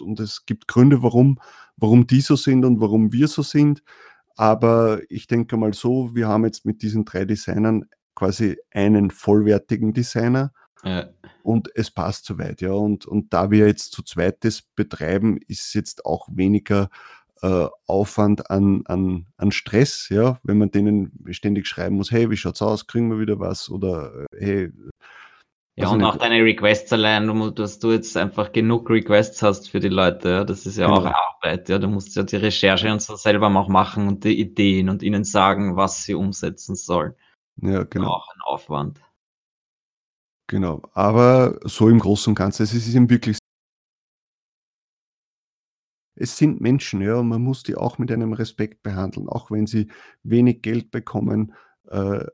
[0.00, 1.38] und es gibt Gründe, warum,
[1.76, 3.82] warum die so sind und warum wir so sind.
[4.36, 7.84] Aber ich denke mal so, wir haben jetzt mit diesen drei Designern
[8.20, 10.52] quasi einen vollwertigen Designer.
[10.84, 11.08] Ja.
[11.42, 12.72] Und es passt soweit, ja.
[12.72, 16.90] Und, und da wir jetzt zu zweites betreiben, ist jetzt auch weniger
[17.40, 22.36] äh, Aufwand an, an, an Stress, ja, wenn man denen ständig schreiben muss, hey, wie
[22.36, 23.70] schaut's aus, kriegen wir wieder was?
[23.70, 24.72] Oder äh, hey,
[25.76, 29.88] ja, und auch deine Requests allein, dass du jetzt einfach genug Requests hast für die
[29.88, 31.08] Leute, ja, das ist ja genau.
[31.08, 31.78] auch Arbeit, ja.
[31.78, 35.24] Du musst ja die Recherche und so selber auch machen und die Ideen und ihnen
[35.24, 37.14] sagen, was sie umsetzen sollen.
[37.62, 38.08] Ja, genau.
[38.08, 39.00] Auch ein Aufwand.
[40.48, 43.38] Genau, aber so im Großen und Ganzen, es ist eben wirklich
[46.16, 49.66] es sind Menschen, ja, und man muss die auch mit einem Respekt behandeln, auch wenn
[49.66, 49.88] sie
[50.22, 51.54] wenig Geld bekommen.
[51.88, 52.24] Äh,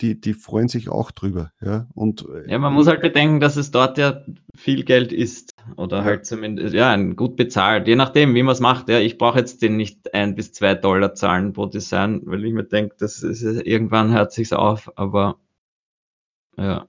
[0.00, 1.52] die, die freuen sich auch drüber.
[1.60, 4.22] Ja, und, äh, ja man muss halt bedenken, dass es dort ja
[4.54, 5.54] viel Geld ist.
[5.76, 7.88] Oder halt zumindest, ja, gut bezahlt.
[7.88, 8.88] Je nachdem, wie man es macht.
[8.88, 12.52] Ja, ich brauche jetzt den nicht ein bis zwei Dollar zahlen pro Design, weil ich
[12.52, 15.38] mir denke, das ist, irgendwann hört sich's auf, aber
[16.56, 16.86] ja.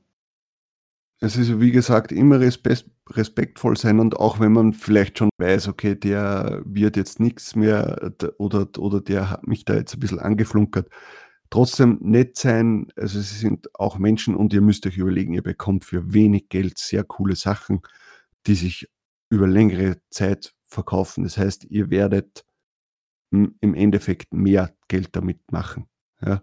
[1.21, 5.95] Es ist, wie gesagt, immer respektvoll sein und auch wenn man vielleicht schon weiß, okay,
[5.95, 10.89] der wird jetzt nichts mehr oder, oder der hat mich da jetzt ein bisschen angeflunkert,
[11.49, 12.87] trotzdem nett sein.
[12.95, 16.77] Also sie sind auch Menschen und ihr müsst euch überlegen, ihr bekommt für wenig Geld
[16.77, 17.81] sehr coole Sachen,
[18.47, 18.89] die sich
[19.29, 21.23] über längere Zeit verkaufen.
[21.23, 22.45] Das heißt, ihr werdet
[23.31, 25.87] im Endeffekt mehr Geld damit machen.
[26.21, 26.41] Ja.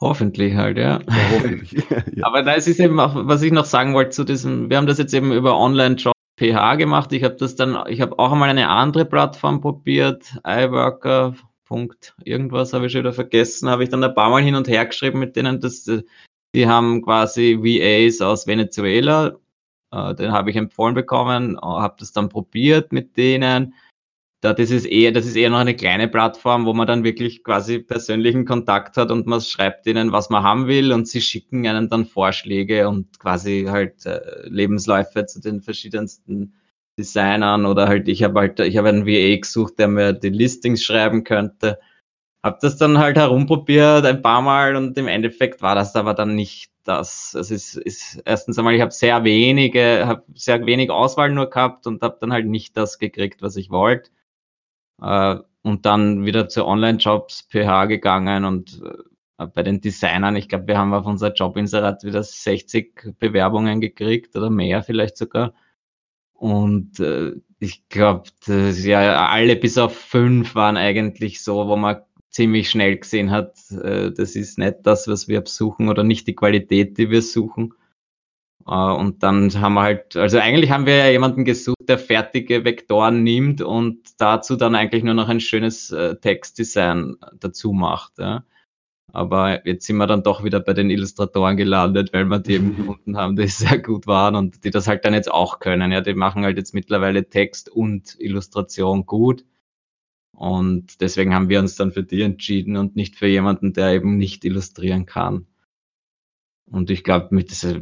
[0.00, 1.00] Hoffentlich halt, ja.
[1.00, 1.72] ja hoffentlich.
[2.14, 2.26] ja.
[2.26, 4.98] Aber da ist eben auch, was ich noch sagen wollte zu diesem, wir haben das
[4.98, 7.12] jetzt eben über Online-Job PH gemacht.
[7.12, 11.34] Ich habe das dann, ich habe auch einmal eine andere Plattform probiert, iWorker
[11.68, 14.68] Punkt irgendwas habe ich schon wieder vergessen, habe ich dann ein paar Mal hin und
[14.68, 16.02] her geschrieben mit denen, dass äh,
[16.54, 19.38] die haben quasi VAs aus Venezuela,
[19.92, 23.74] äh, den habe ich empfohlen bekommen, äh, habe das dann probiert mit denen.
[24.40, 27.44] Da, das ist eher, das ist eher noch eine kleine Plattform, wo man dann wirklich
[27.44, 31.66] quasi persönlichen Kontakt hat und man schreibt ihnen, was man haben will und sie schicken
[31.66, 36.54] einem dann Vorschläge und quasi halt äh, Lebensläufe zu den verschiedensten
[36.98, 40.82] Designern oder halt, ich habe halt, ich habe einen VA gesucht, der mir die Listings
[40.82, 41.78] schreiben könnte.
[42.42, 46.34] Hab das dann halt herumprobiert ein paar Mal und im Endeffekt war das aber dann
[46.34, 47.34] nicht das.
[47.34, 51.86] Es ist, ist erstens einmal, ich habe sehr wenige, habe sehr wenig Auswahl nur gehabt
[51.86, 54.10] und habe dann halt nicht das gekriegt, was ich wollte.
[55.02, 58.82] Äh, und dann wieder zu Online-Jobs PH gegangen und
[59.38, 64.34] äh, bei den Designern, ich glaube, wir haben auf unser Jobinserat wieder 60 Bewerbungen gekriegt
[64.36, 65.54] oder mehr vielleicht sogar.
[66.38, 72.70] Und äh, ich glaube, ja, alle bis auf fünf waren eigentlich so, wo man ziemlich
[72.70, 76.96] schnell gesehen hat, äh, das ist nicht das, was wir suchen oder nicht die Qualität,
[76.96, 77.74] die wir suchen.
[78.68, 82.64] Äh, und dann haben wir halt, also eigentlich haben wir ja jemanden gesucht, der fertige
[82.64, 88.18] Vektoren nimmt und dazu dann eigentlich nur noch ein schönes äh, Textdesign dazu macht.
[88.18, 88.44] Ja.
[89.12, 92.76] Aber jetzt sind wir dann doch wieder bei den Illustratoren gelandet, weil wir die eben
[92.76, 95.92] gefunden haben, die sehr gut waren und die das halt dann jetzt auch können.
[95.92, 99.44] Ja, die machen halt jetzt mittlerweile Text und Illustration gut.
[100.32, 104.18] Und deswegen haben wir uns dann für die entschieden und nicht für jemanden, der eben
[104.18, 105.46] nicht illustrieren kann.
[106.70, 107.30] Und ich glaube,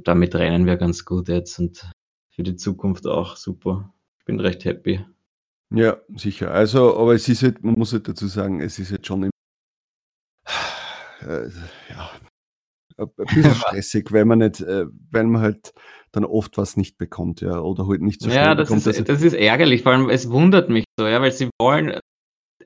[0.04, 1.90] damit rennen wir ganz gut jetzt und
[2.30, 3.92] für die Zukunft auch super.
[4.20, 5.04] Ich bin recht happy.
[5.74, 6.52] Ja, sicher.
[6.52, 9.30] Also, aber es ist halt, man muss halt dazu sagen, es ist jetzt schon im
[11.26, 11.50] äh,
[11.90, 12.10] ja,
[12.98, 15.72] ein bisschen stressig, weil man nicht, äh, weil man halt
[16.12, 18.86] dann oft was nicht bekommt, ja, oder halt nicht so schnell ja, das bekommt.
[18.86, 21.98] Ist, das ist ärgerlich, vor allem es wundert mich so, ja, weil sie wollen,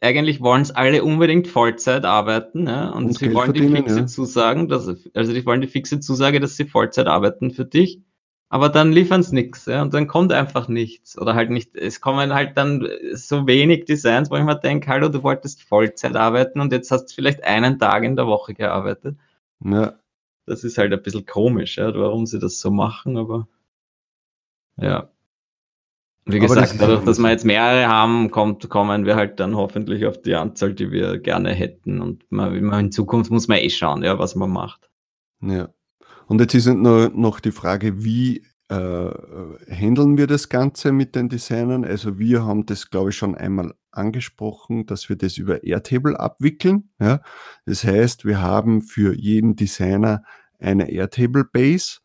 [0.01, 3.99] eigentlich wollen es alle unbedingt Vollzeit arbeiten, ja, und, und sie Geld wollen die fixe
[4.01, 4.07] ja.
[4.07, 8.01] Zusagen, dass, also die wollen die fixe Zusage, dass sie Vollzeit arbeiten für dich
[8.51, 12.01] aber dann liefern es nichts ja, und dann kommt einfach nichts oder halt nicht, es
[12.01, 16.61] kommen halt dann so wenig Designs, wo ich mir denke, hallo, du wolltest Vollzeit arbeiten
[16.61, 19.17] und jetzt hast du vielleicht einen Tag in der Woche gearbeitet.
[19.65, 19.95] Ja.
[20.47, 23.47] Das ist halt ein bisschen komisch, ja, warum sie das so machen, aber
[24.77, 25.09] ja.
[26.27, 30.07] Wie gesagt, das dadurch, dass wir jetzt mehrere haben, kommt, kommen wir halt dann hoffentlich
[30.07, 32.01] auf die Anzahl, die wir gerne hätten.
[32.01, 34.91] Und man, in Zukunft muss man eh schauen, ja, was man macht.
[35.41, 35.69] Ja.
[36.31, 38.75] Und jetzt ist noch, noch die Frage, wie äh,
[39.69, 41.85] handeln wir das Ganze mit den Designern?
[41.85, 46.91] Also wir haben das, glaube ich, schon einmal angesprochen, dass wir das über Airtable abwickeln.
[47.01, 47.21] Ja?
[47.67, 50.23] Das heißt, wir haben für jeden Designer
[50.61, 51.99] eine Airtable-Base,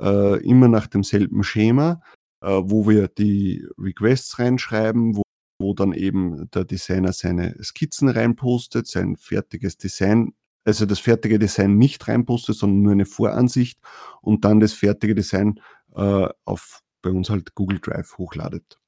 [0.00, 2.02] äh, immer nach demselben Schema,
[2.40, 5.22] äh, wo wir die Requests reinschreiben, wo,
[5.60, 10.34] wo dann eben der Designer seine Skizzen reinpostet, sein fertiges Design
[10.64, 13.80] also das fertige Design nicht reinpostet, sondern nur eine Voransicht
[14.20, 15.60] und dann das fertige Design
[15.94, 18.78] äh, auf bei uns halt Google Drive hochladet.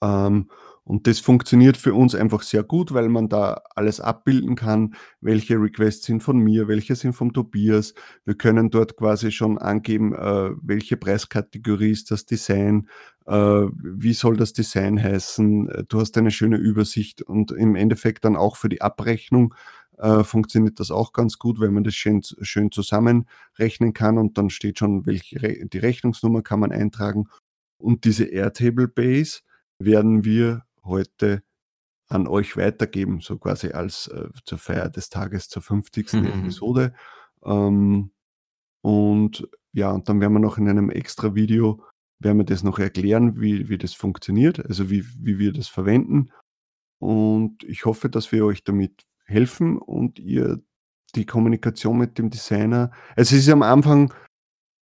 [0.00, 0.48] Ähm,
[0.84, 5.56] und das funktioniert für uns einfach sehr gut, weil man da alles abbilden kann, welche
[5.60, 7.92] Requests sind von mir, welche sind vom Tobias.
[8.24, 12.88] Wir können dort quasi schon angeben, äh, welche Preiskategorie ist das Design,
[13.26, 15.84] äh, wie soll das Design heißen.
[15.88, 19.54] Du hast eine schöne Übersicht und im Endeffekt dann auch für die Abrechnung
[19.98, 24.50] äh, funktioniert das auch ganz gut, weil man das schön, schön zusammenrechnen kann und dann
[24.50, 27.28] steht schon, welche Re die Rechnungsnummer kann man eintragen.
[27.78, 29.40] Und diese Airtable Base
[29.78, 31.42] werden wir heute
[32.08, 36.12] an euch weitergeben, so quasi als äh, zur Feier des Tages zur 50.
[36.14, 36.26] Mhm.
[36.26, 36.94] Episode.
[37.44, 38.10] Ähm,
[38.82, 41.84] und ja, und dann werden wir noch in einem extra Video,
[42.20, 46.30] werden wir das noch erklären, wie, wie das funktioniert, also wie, wie wir das verwenden.
[46.98, 50.60] Und ich hoffe, dass wir euch damit helfen und ihr
[51.14, 52.90] die Kommunikation mit dem Designer.
[53.16, 54.12] Also es ist am Anfang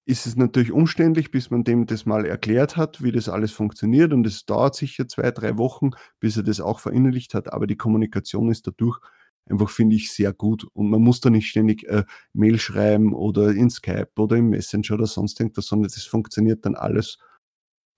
[0.06, 4.14] ist es natürlich umständlich, bis man dem das mal erklärt hat, wie das alles funktioniert.
[4.14, 7.78] Und es dauert sicher zwei, drei Wochen, bis er das auch verinnerlicht hat, aber die
[7.78, 9.00] Kommunikation ist dadurch
[9.46, 10.66] einfach, finde ich, sehr gut.
[10.74, 14.96] Und man muss da nicht ständig äh, Mail schreiben oder in Skype oder im Messenger
[14.96, 17.18] oder sonst irgendwas, sondern das funktioniert dann alles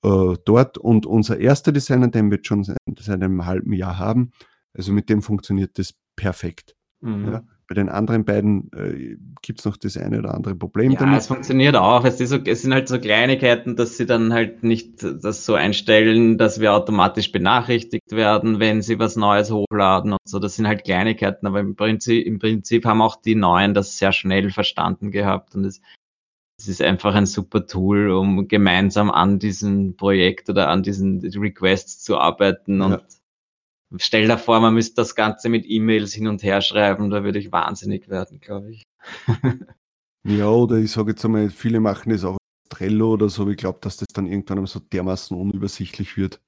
[0.04, 0.78] äh, dort.
[0.78, 2.78] Und unser erster Designer, den wir schon seit
[3.10, 4.32] einem halben Jahr haben,
[4.74, 6.76] also mit dem funktioniert das perfekt.
[7.02, 7.32] Mhm.
[7.32, 11.00] Ja, bei den anderen beiden äh, gibt es noch das eine oder andere Problem ja,
[11.00, 11.20] damit.
[11.20, 12.04] es funktioniert auch.
[12.06, 16.38] Es, so, es, sind halt so Kleinigkeiten, dass sie dann halt nicht das so einstellen,
[16.38, 20.40] dass wir automatisch benachrichtigt werden, wenn sie was Neues hochladen und so.
[20.40, 24.12] Das sind halt Kleinigkeiten, aber im Prinzip, im Prinzip haben auch die Neuen das sehr
[24.12, 25.82] schnell verstanden gehabt und es,
[26.60, 32.04] es ist einfach ein super Tool, um gemeinsam an diesem Projekt oder an diesen Requests
[32.04, 33.02] zu arbeiten und
[33.98, 37.40] Stell dir vor, man müsste das Ganze mit E-Mails hin und her schreiben, da würde
[37.40, 38.84] ich wahnsinnig werden, glaube ich.
[40.24, 42.38] ja, oder ich sage jetzt einmal, viele machen das auch
[42.70, 43.48] Trello oder so.
[43.50, 46.42] Ich glaube, dass das dann irgendwann so dermaßen unübersichtlich wird.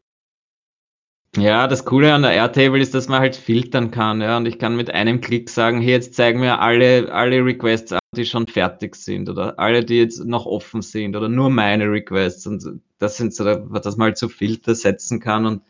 [1.37, 4.57] Ja, das Coole an der Airtable ist, dass man halt filtern kann, ja, und ich
[4.57, 8.47] kann mit einem Klick sagen, hey, jetzt zeigen mir alle, alle Requests an, die schon
[8.47, 13.17] fertig sind oder alle, die jetzt noch offen sind oder nur meine Requests und das
[13.17, 15.61] sind so, dass man halt so Filter setzen kann und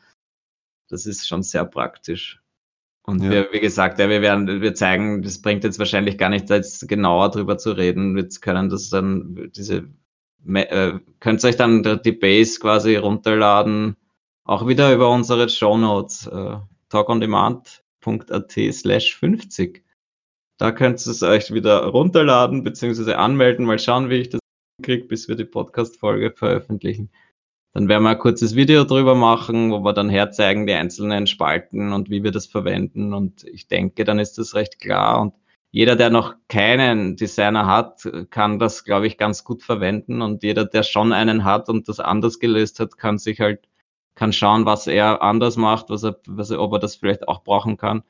[0.89, 2.41] das ist schon sehr praktisch.
[3.03, 3.29] Und ja.
[3.29, 6.87] wir, wie gesagt, ja, wir werden, wir zeigen, das bringt jetzt wahrscheinlich gar nicht, jetzt
[6.87, 8.15] genauer drüber zu reden.
[8.15, 9.87] Wir können das dann, diese,
[10.47, 13.95] äh, könnt ihr euch dann die Base quasi runterladen,
[14.43, 16.57] auch wieder über unsere Show Notes, äh,
[16.89, 19.83] talkondemand.at slash 50.
[20.57, 24.39] Da könnt ihr es euch wieder runterladen, beziehungsweise anmelden, mal schauen, wie ich das
[24.81, 27.11] kriege, bis wir die Podcast-Folge veröffentlichen.
[27.75, 31.91] Dann werden wir ein kurzes Video drüber machen, wo wir dann herzeigen, die einzelnen Spalten
[31.91, 33.13] und wie wir das verwenden.
[33.13, 35.19] Und ich denke, dann ist das recht klar.
[35.19, 35.33] Und
[35.71, 40.21] jeder, der noch keinen Designer hat, kann das, glaube ich, ganz gut verwenden.
[40.21, 43.67] Und jeder, der schon einen hat und das anders gelöst hat, kann sich halt,
[44.15, 47.43] kann schauen, was er anders macht, was er, was er, ob er das vielleicht auch
[47.43, 48.03] brauchen kann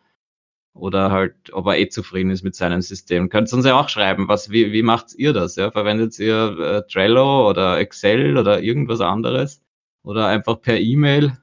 [0.76, 3.30] oder halt, ob er eh zufrieden ist mit seinem System.
[3.30, 5.56] Könnt ihr uns ja auch schreiben, was, wie, wie macht ihr das?
[5.56, 5.72] Ja?
[5.72, 9.62] Verwendet ihr äh, Trello oder Excel oder irgendwas anderes?
[10.04, 11.38] Oder einfach per E-Mail?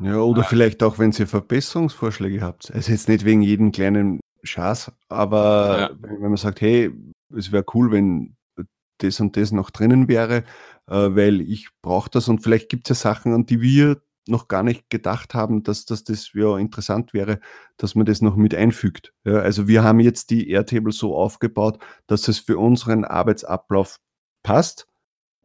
[0.00, 0.48] Ja, oder ja.
[0.48, 2.70] vielleicht auch, wenn ihr Verbesserungsvorschläge habt.
[2.72, 5.90] Also jetzt nicht wegen jedem kleinen Schatz, aber ja.
[6.00, 6.90] wenn man sagt, hey,
[7.34, 8.36] es wäre cool, wenn
[8.98, 10.44] das und das noch drinnen wäre,
[10.86, 14.48] äh, weil ich brauche das und vielleicht gibt es ja Sachen, an die wir noch
[14.48, 17.40] gar nicht gedacht haben, dass, dass das ja interessant wäre,
[17.76, 19.12] dass man das noch mit einfügt.
[19.24, 23.98] Ja, also wir haben jetzt die Airtable so aufgebaut, dass es für unseren Arbeitsablauf
[24.42, 24.86] passt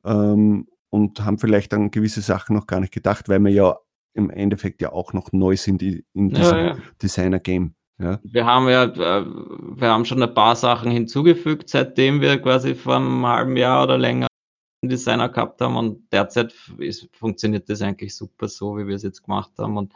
[0.04, 3.78] ähm, und haben vielleicht an gewisse Sachen noch gar nicht gedacht, weil wir ja
[4.14, 6.78] im Endeffekt ja auch noch neu sind in diesem ja, ja.
[7.02, 7.76] Designer-Game.
[8.00, 8.20] Ja.
[8.24, 12.96] Wir haben ja, äh, wir haben schon ein paar Sachen hinzugefügt, seitdem wir quasi vor
[12.96, 14.28] einem halben Jahr oder länger
[14.90, 19.24] Designer gehabt haben und derzeit ist, funktioniert das eigentlich super so, wie wir es jetzt
[19.24, 19.94] gemacht haben und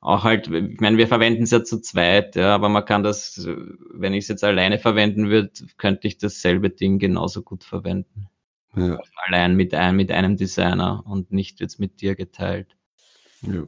[0.00, 3.46] auch halt, ich meine, wir verwenden es ja zu zweit, ja, aber man kann das,
[3.92, 8.28] wenn ich es jetzt alleine verwenden würde, könnte ich dasselbe Ding genauso gut verwenden.
[8.74, 8.98] Ja.
[9.26, 12.76] Allein mit, ein, mit einem Designer und nicht jetzt mit dir geteilt.
[13.42, 13.64] Ja.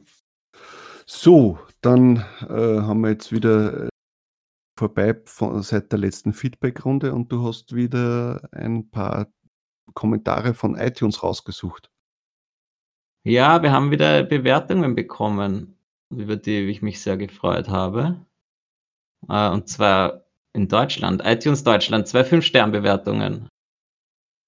[1.05, 3.89] So, dann äh, haben wir jetzt wieder äh,
[4.79, 9.27] vorbei von, seit der letzten Feedback-Runde und du hast wieder ein paar
[9.93, 11.89] Kommentare von iTunes rausgesucht.
[13.25, 15.77] Ja, wir haben wieder Bewertungen bekommen,
[16.09, 18.25] über die ich mich sehr gefreut habe.
[19.29, 23.47] Äh, und zwar in Deutschland, iTunes Deutschland, zwei 5-Stern-Bewertungen.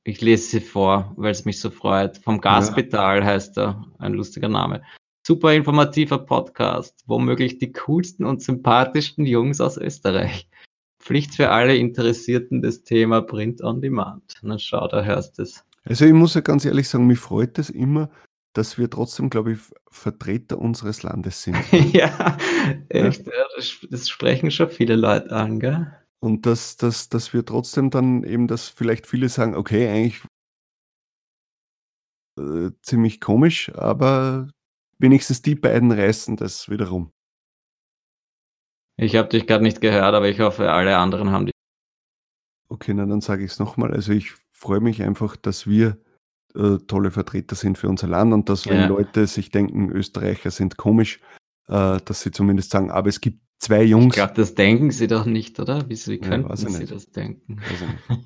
[0.04, 2.18] Ich lese sie vor, weil es mich so freut.
[2.20, 3.26] Vom Gaspedal ja.
[3.26, 4.84] heißt er, ein lustiger Name.
[5.26, 10.48] Super informativer Podcast, womöglich die coolsten und sympathischsten Jungs aus Österreich.
[11.06, 14.24] Pflicht für alle Interessierten das Thema Print on Demand.
[14.42, 15.64] Na schau, da hörst du es.
[15.84, 18.10] Also ich muss ja ganz ehrlich sagen, mich freut es immer,
[18.54, 21.58] dass wir trotzdem, glaube ich, Vertreter unseres Landes sind.
[21.94, 22.38] ja,
[22.90, 23.28] echt.
[23.28, 23.34] Ja.
[23.56, 25.96] Das, das, sprechen schon viele Leute an, gell?
[26.22, 30.24] Und dass, dass, dass wir trotzdem dann eben, dass vielleicht viele sagen, okay, eigentlich
[32.40, 34.50] äh, ziemlich komisch, aber
[34.98, 37.12] wenigstens die beiden reißen das wiederum.
[38.98, 41.54] Ich habe dich gerade nicht gehört, aber ich hoffe, alle anderen haben dich.
[42.70, 43.94] Okay, na dann sage ich es nochmal.
[43.94, 45.98] Also ich freue mich einfach, dass wir
[46.56, 48.88] äh, tolle Vertreter sind für unser Land und dass, wenn ja.
[48.88, 51.20] Leute sich denken, Österreicher sind komisch,
[51.68, 54.16] äh, dass sie zumindest sagen, aber es gibt zwei Jungs.
[54.16, 55.90] Ich glaube, das denken sie doch nicht, oder?
[55.90, 57.62] Wie, wie könnten ja, sie das denken?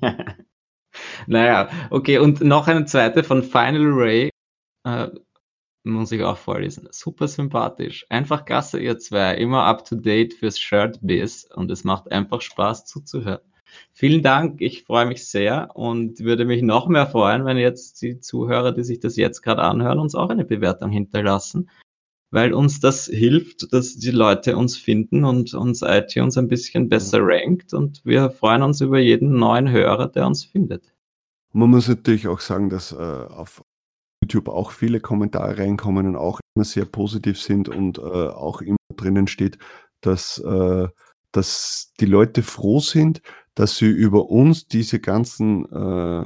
[1.26, 4.30] naja, okay, und noch eine zweite von Final Ray.
[4.84, 5.08] Äh,
[5.84, 6.88] muss ich auch vorlesen.
[6.90, 8.06] Super sympathisch.
[8.08, 9.34] Einfach klasse, ihr zwei.
[9.36, 13.40] Immer up to date fürs Shirt-Biss und es macht einfach Spaß zuzuhören.
[13.92, 18.18] Vielen Dank, ich freue mich sehr und würde mich noch mehr freuen, wenn jetzt die
[18.20, 21.70] Zuhörer, die sich das jetzt gerade anhören, uns auch eine Bewertung hinterlassen,
[22.30, 27.20] weil uns das hilft, dass die Leute uns finden und uns iTunes ein bisschen besser
[27.22, 30.92] rankt und wir freuen uns über jeden neuen Hörer, der uns findet.
[31.52, 33.64] Man muss natürlich auch sagen, dass äh, auf
[34.22, 38.76] YouTube auch viele Kommentare reinkommen und auch immer sehr positiv sind und äh, auch immer
[38.96, 39.58] drinnen steht,
[40.00, 40.88] dass, äh,
[41.32, 43.22] dass die Leute froh sind,
[43.54, 46.24] dass sie über uns diese ganzen äh,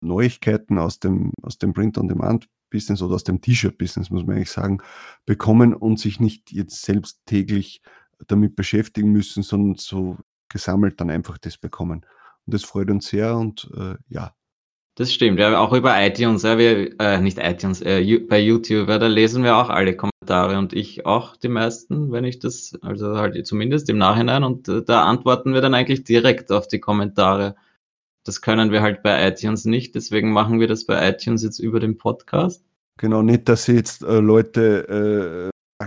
[0.00, 4.78] Neuigkeiten aus dem, aus dem Print-on-Demand-Business oder aus dem T-Shirt-Business, muss man eigentlich sagen,
[5.26, 7.82] bekommen und sich nicht jetzt selbst täglich
[8.26, 10.16] damit beschäftigen müssen, sondern so
[10.48, 12.04] gesammelt dann einfach das bekommen.
[12.46, 14.34] Und das freut uns sehr und äh, ja,
[14.98, 18.98] das stimmt, ja, auch über iTunes, ja, wir, äh, nicht iTunes, äh, bei YouTube, ja,
[18.98, 23.16] da lesen wir auch alle Kommentare und ich auch die meisten, wenn ich das, also
[23.16, 27.54] halt zumindest im Nachhinein und äh, da antworten wir dann eigentlich direkt auf die Kommentare.
[28.24, 31.78] Das können wir halt bei iTunes nicht, deswegen machen wir das bei iTunes jetzt über
[31.78, 32.64] den Podcast.
[32.98, 35.84] Genau, nicht, dass sie jetzt äh, Leute äh,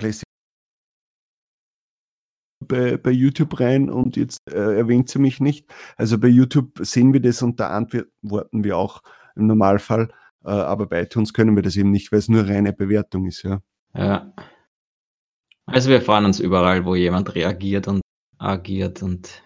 [2.68, 5.68] bei, bei YouTube rein und jetzt äh, erwähnt sie mich nicht.
[5.97, 9.01] Also bei YouTube sehen wir das und da antworten wir auch
[9.36, 10.09] im Normalfall.
[10.43, 13.43] Äh, aber bei iTunes können wir das eben nicht, weil es nur reine Bewertung ist,
[13.43, 13.62] ja.
[13.93, 14.34] Ja.
[15.66, 18.01] Also wir freuen uns überall, wo jemand reagiert und
[18.38, 19.43] agiert und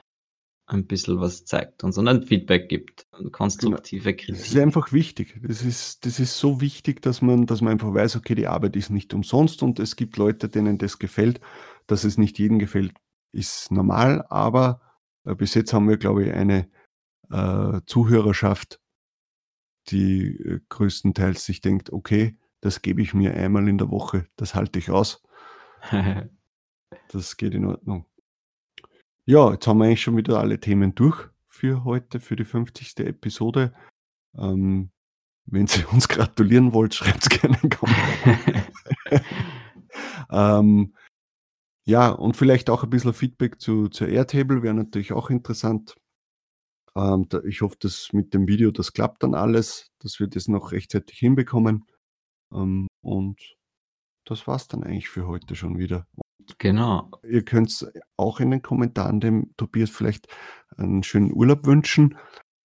[0.67, 4.25] ein bisschen was zeigt uns und ein Feedback gibt, konstruktive genau.
[4.25, 4.37] Kritik.
[4.37, 5.39] Das ist einfach wichtig.
[5.43, 8.75] Das ist, das ist so wichtig, dass man, dass man einfach weiß, okay, die Arbeit
[8.75, 11.39] ist nicht umsonst und es gibt Leute, denen das gefällt.
[11.87, 12.93] Dass es nicht jedem gefällt,
[13.35, 14.81] ist normal, aber
[15.25, 16.69] äh, bis jetzt haben wir, glaube ich, eine
[17.29, 18.79] äh, Zuhörerschaft,
[19.89, 24.55] die äh, größtenteils sich denkt, okay, das gebe ich mir einmal in der Woche, das
[24.55, 25.21] halte ich aus.
[27.09, 28.05] das geht in Ordnung.
[29.25, 32.99] Ja, jetzt haben wir eigentlich schon wieder alle Themen durch für heute, für die 50.
[32.99, 33.73] Episode.
[34.37, 34.91] Ähm,
[35.45, 38.65] wenn Sie uns gratulieren wollt, schreibt es gerne einen Kommentar.
[40.59, 40.93] ähm,
[41.87, 45.95] ja, und vielleicht auch ein bisschen Feedback zu, zur Airtable wäre natürlich auch interessant.
[46.95, 50.47] Ähm, da, ich hoffe, dass mit dem Video das klappt dann alles, dass wir das
[50.47, 51.85] noch rechtzeitig hinbekommen.
[52.53, 53.39] Ähm, und
[54.25, 56.07] das war es dann eigentlich für heute schon wieder.
[56.57, 57.11] Genau.
[57.23, 60.27] Ihr könnt auch in den Kommentaren dem Tobias vielleicht
[60.77, 62.17] einen schönen Urlaub wünschen.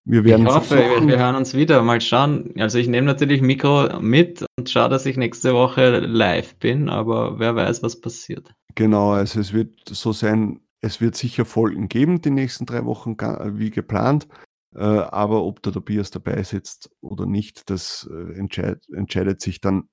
[0.04, 1.82] Wir werden ich hoffe, versuchen, wir hören uns wieder.
[1.82, 2.54] Mal schauen.
[2.58, 7.38] Also ich nehme natürlich Mikro mit und schaue, dass ich nächste Woche live bin, aber
[7.38, 8.54] wer weiß, was passiert.
[8.74, 13.16] Genau, also es wird so sein, es wird sicher Folgen geben die nächsten drei Wochen,
[13.18, 14.28] wie geplant.
[14.74, 19.88] Äh, aber ob der Tobias dabei sitzt oder nicht, das äh, entscheid, entscheidet sich dann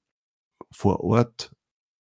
[0.72, 1.52] vor Ort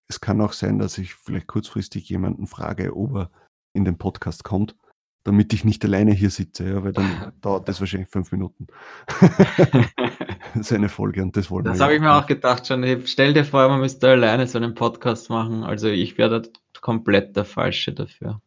[0.08, 3.32] es kann auch sein, dass ich vielleicht kurzfristig jemanden frage, ob er
[3.74, 4.76] in den Podcast kommt,
[5.24, 8.68] damit ich nicht alleine hier sitze, ja, weil dann dauert das wahrscheinlich fünf Minuten.
[10.62, 11.78] Seine Folge und das wollen das wir.
[11.78, 12.86] Das habe ich mir auch gedacht schon.
[13.06, 15.64] Stell dir vor, man müsste alleine so einen Podcast machen.
[15.64, 16.50] Also ich wäre da
[16.86, 18.44] komplett der Falsche dafür.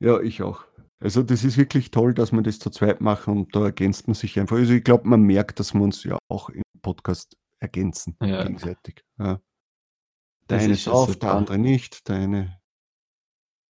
[0.00, 0.64] Ja, ich auch.
[0.98, 4.14] Also das ist wirklich toll, dass wir das zu zweit machen und da ergänzt man
[4.14, 4.56] sich einfach.
[4.56, 8.42] Also ich glaube, man merkt, dass wir uns ja auch im Podcast ergänzen ja.
[8.42, 9.04] gegenseitig.
[9.16, 9.40] Ja.
[10.50, 12.60] Der eine ist auf, der andere nicht, der eine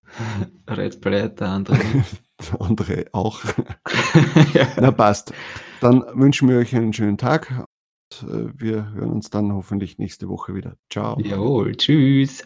[0.69, 1.77] Red Plate, der andere
[2.51, 3.41] der andere auch.
[4.53, 4.67] ja.
[4.81, 5.33] Na passt.
[5.79, 7.67] Dann wünschen wir euch einen schönen Tag.
[8.21, 10.75] Und äh, wir hören uns dann hoffentlich nächste Woche wieder.
[10.89, 11.17] Ciao.
[11.21, 12.45] Jawohl, tschüss.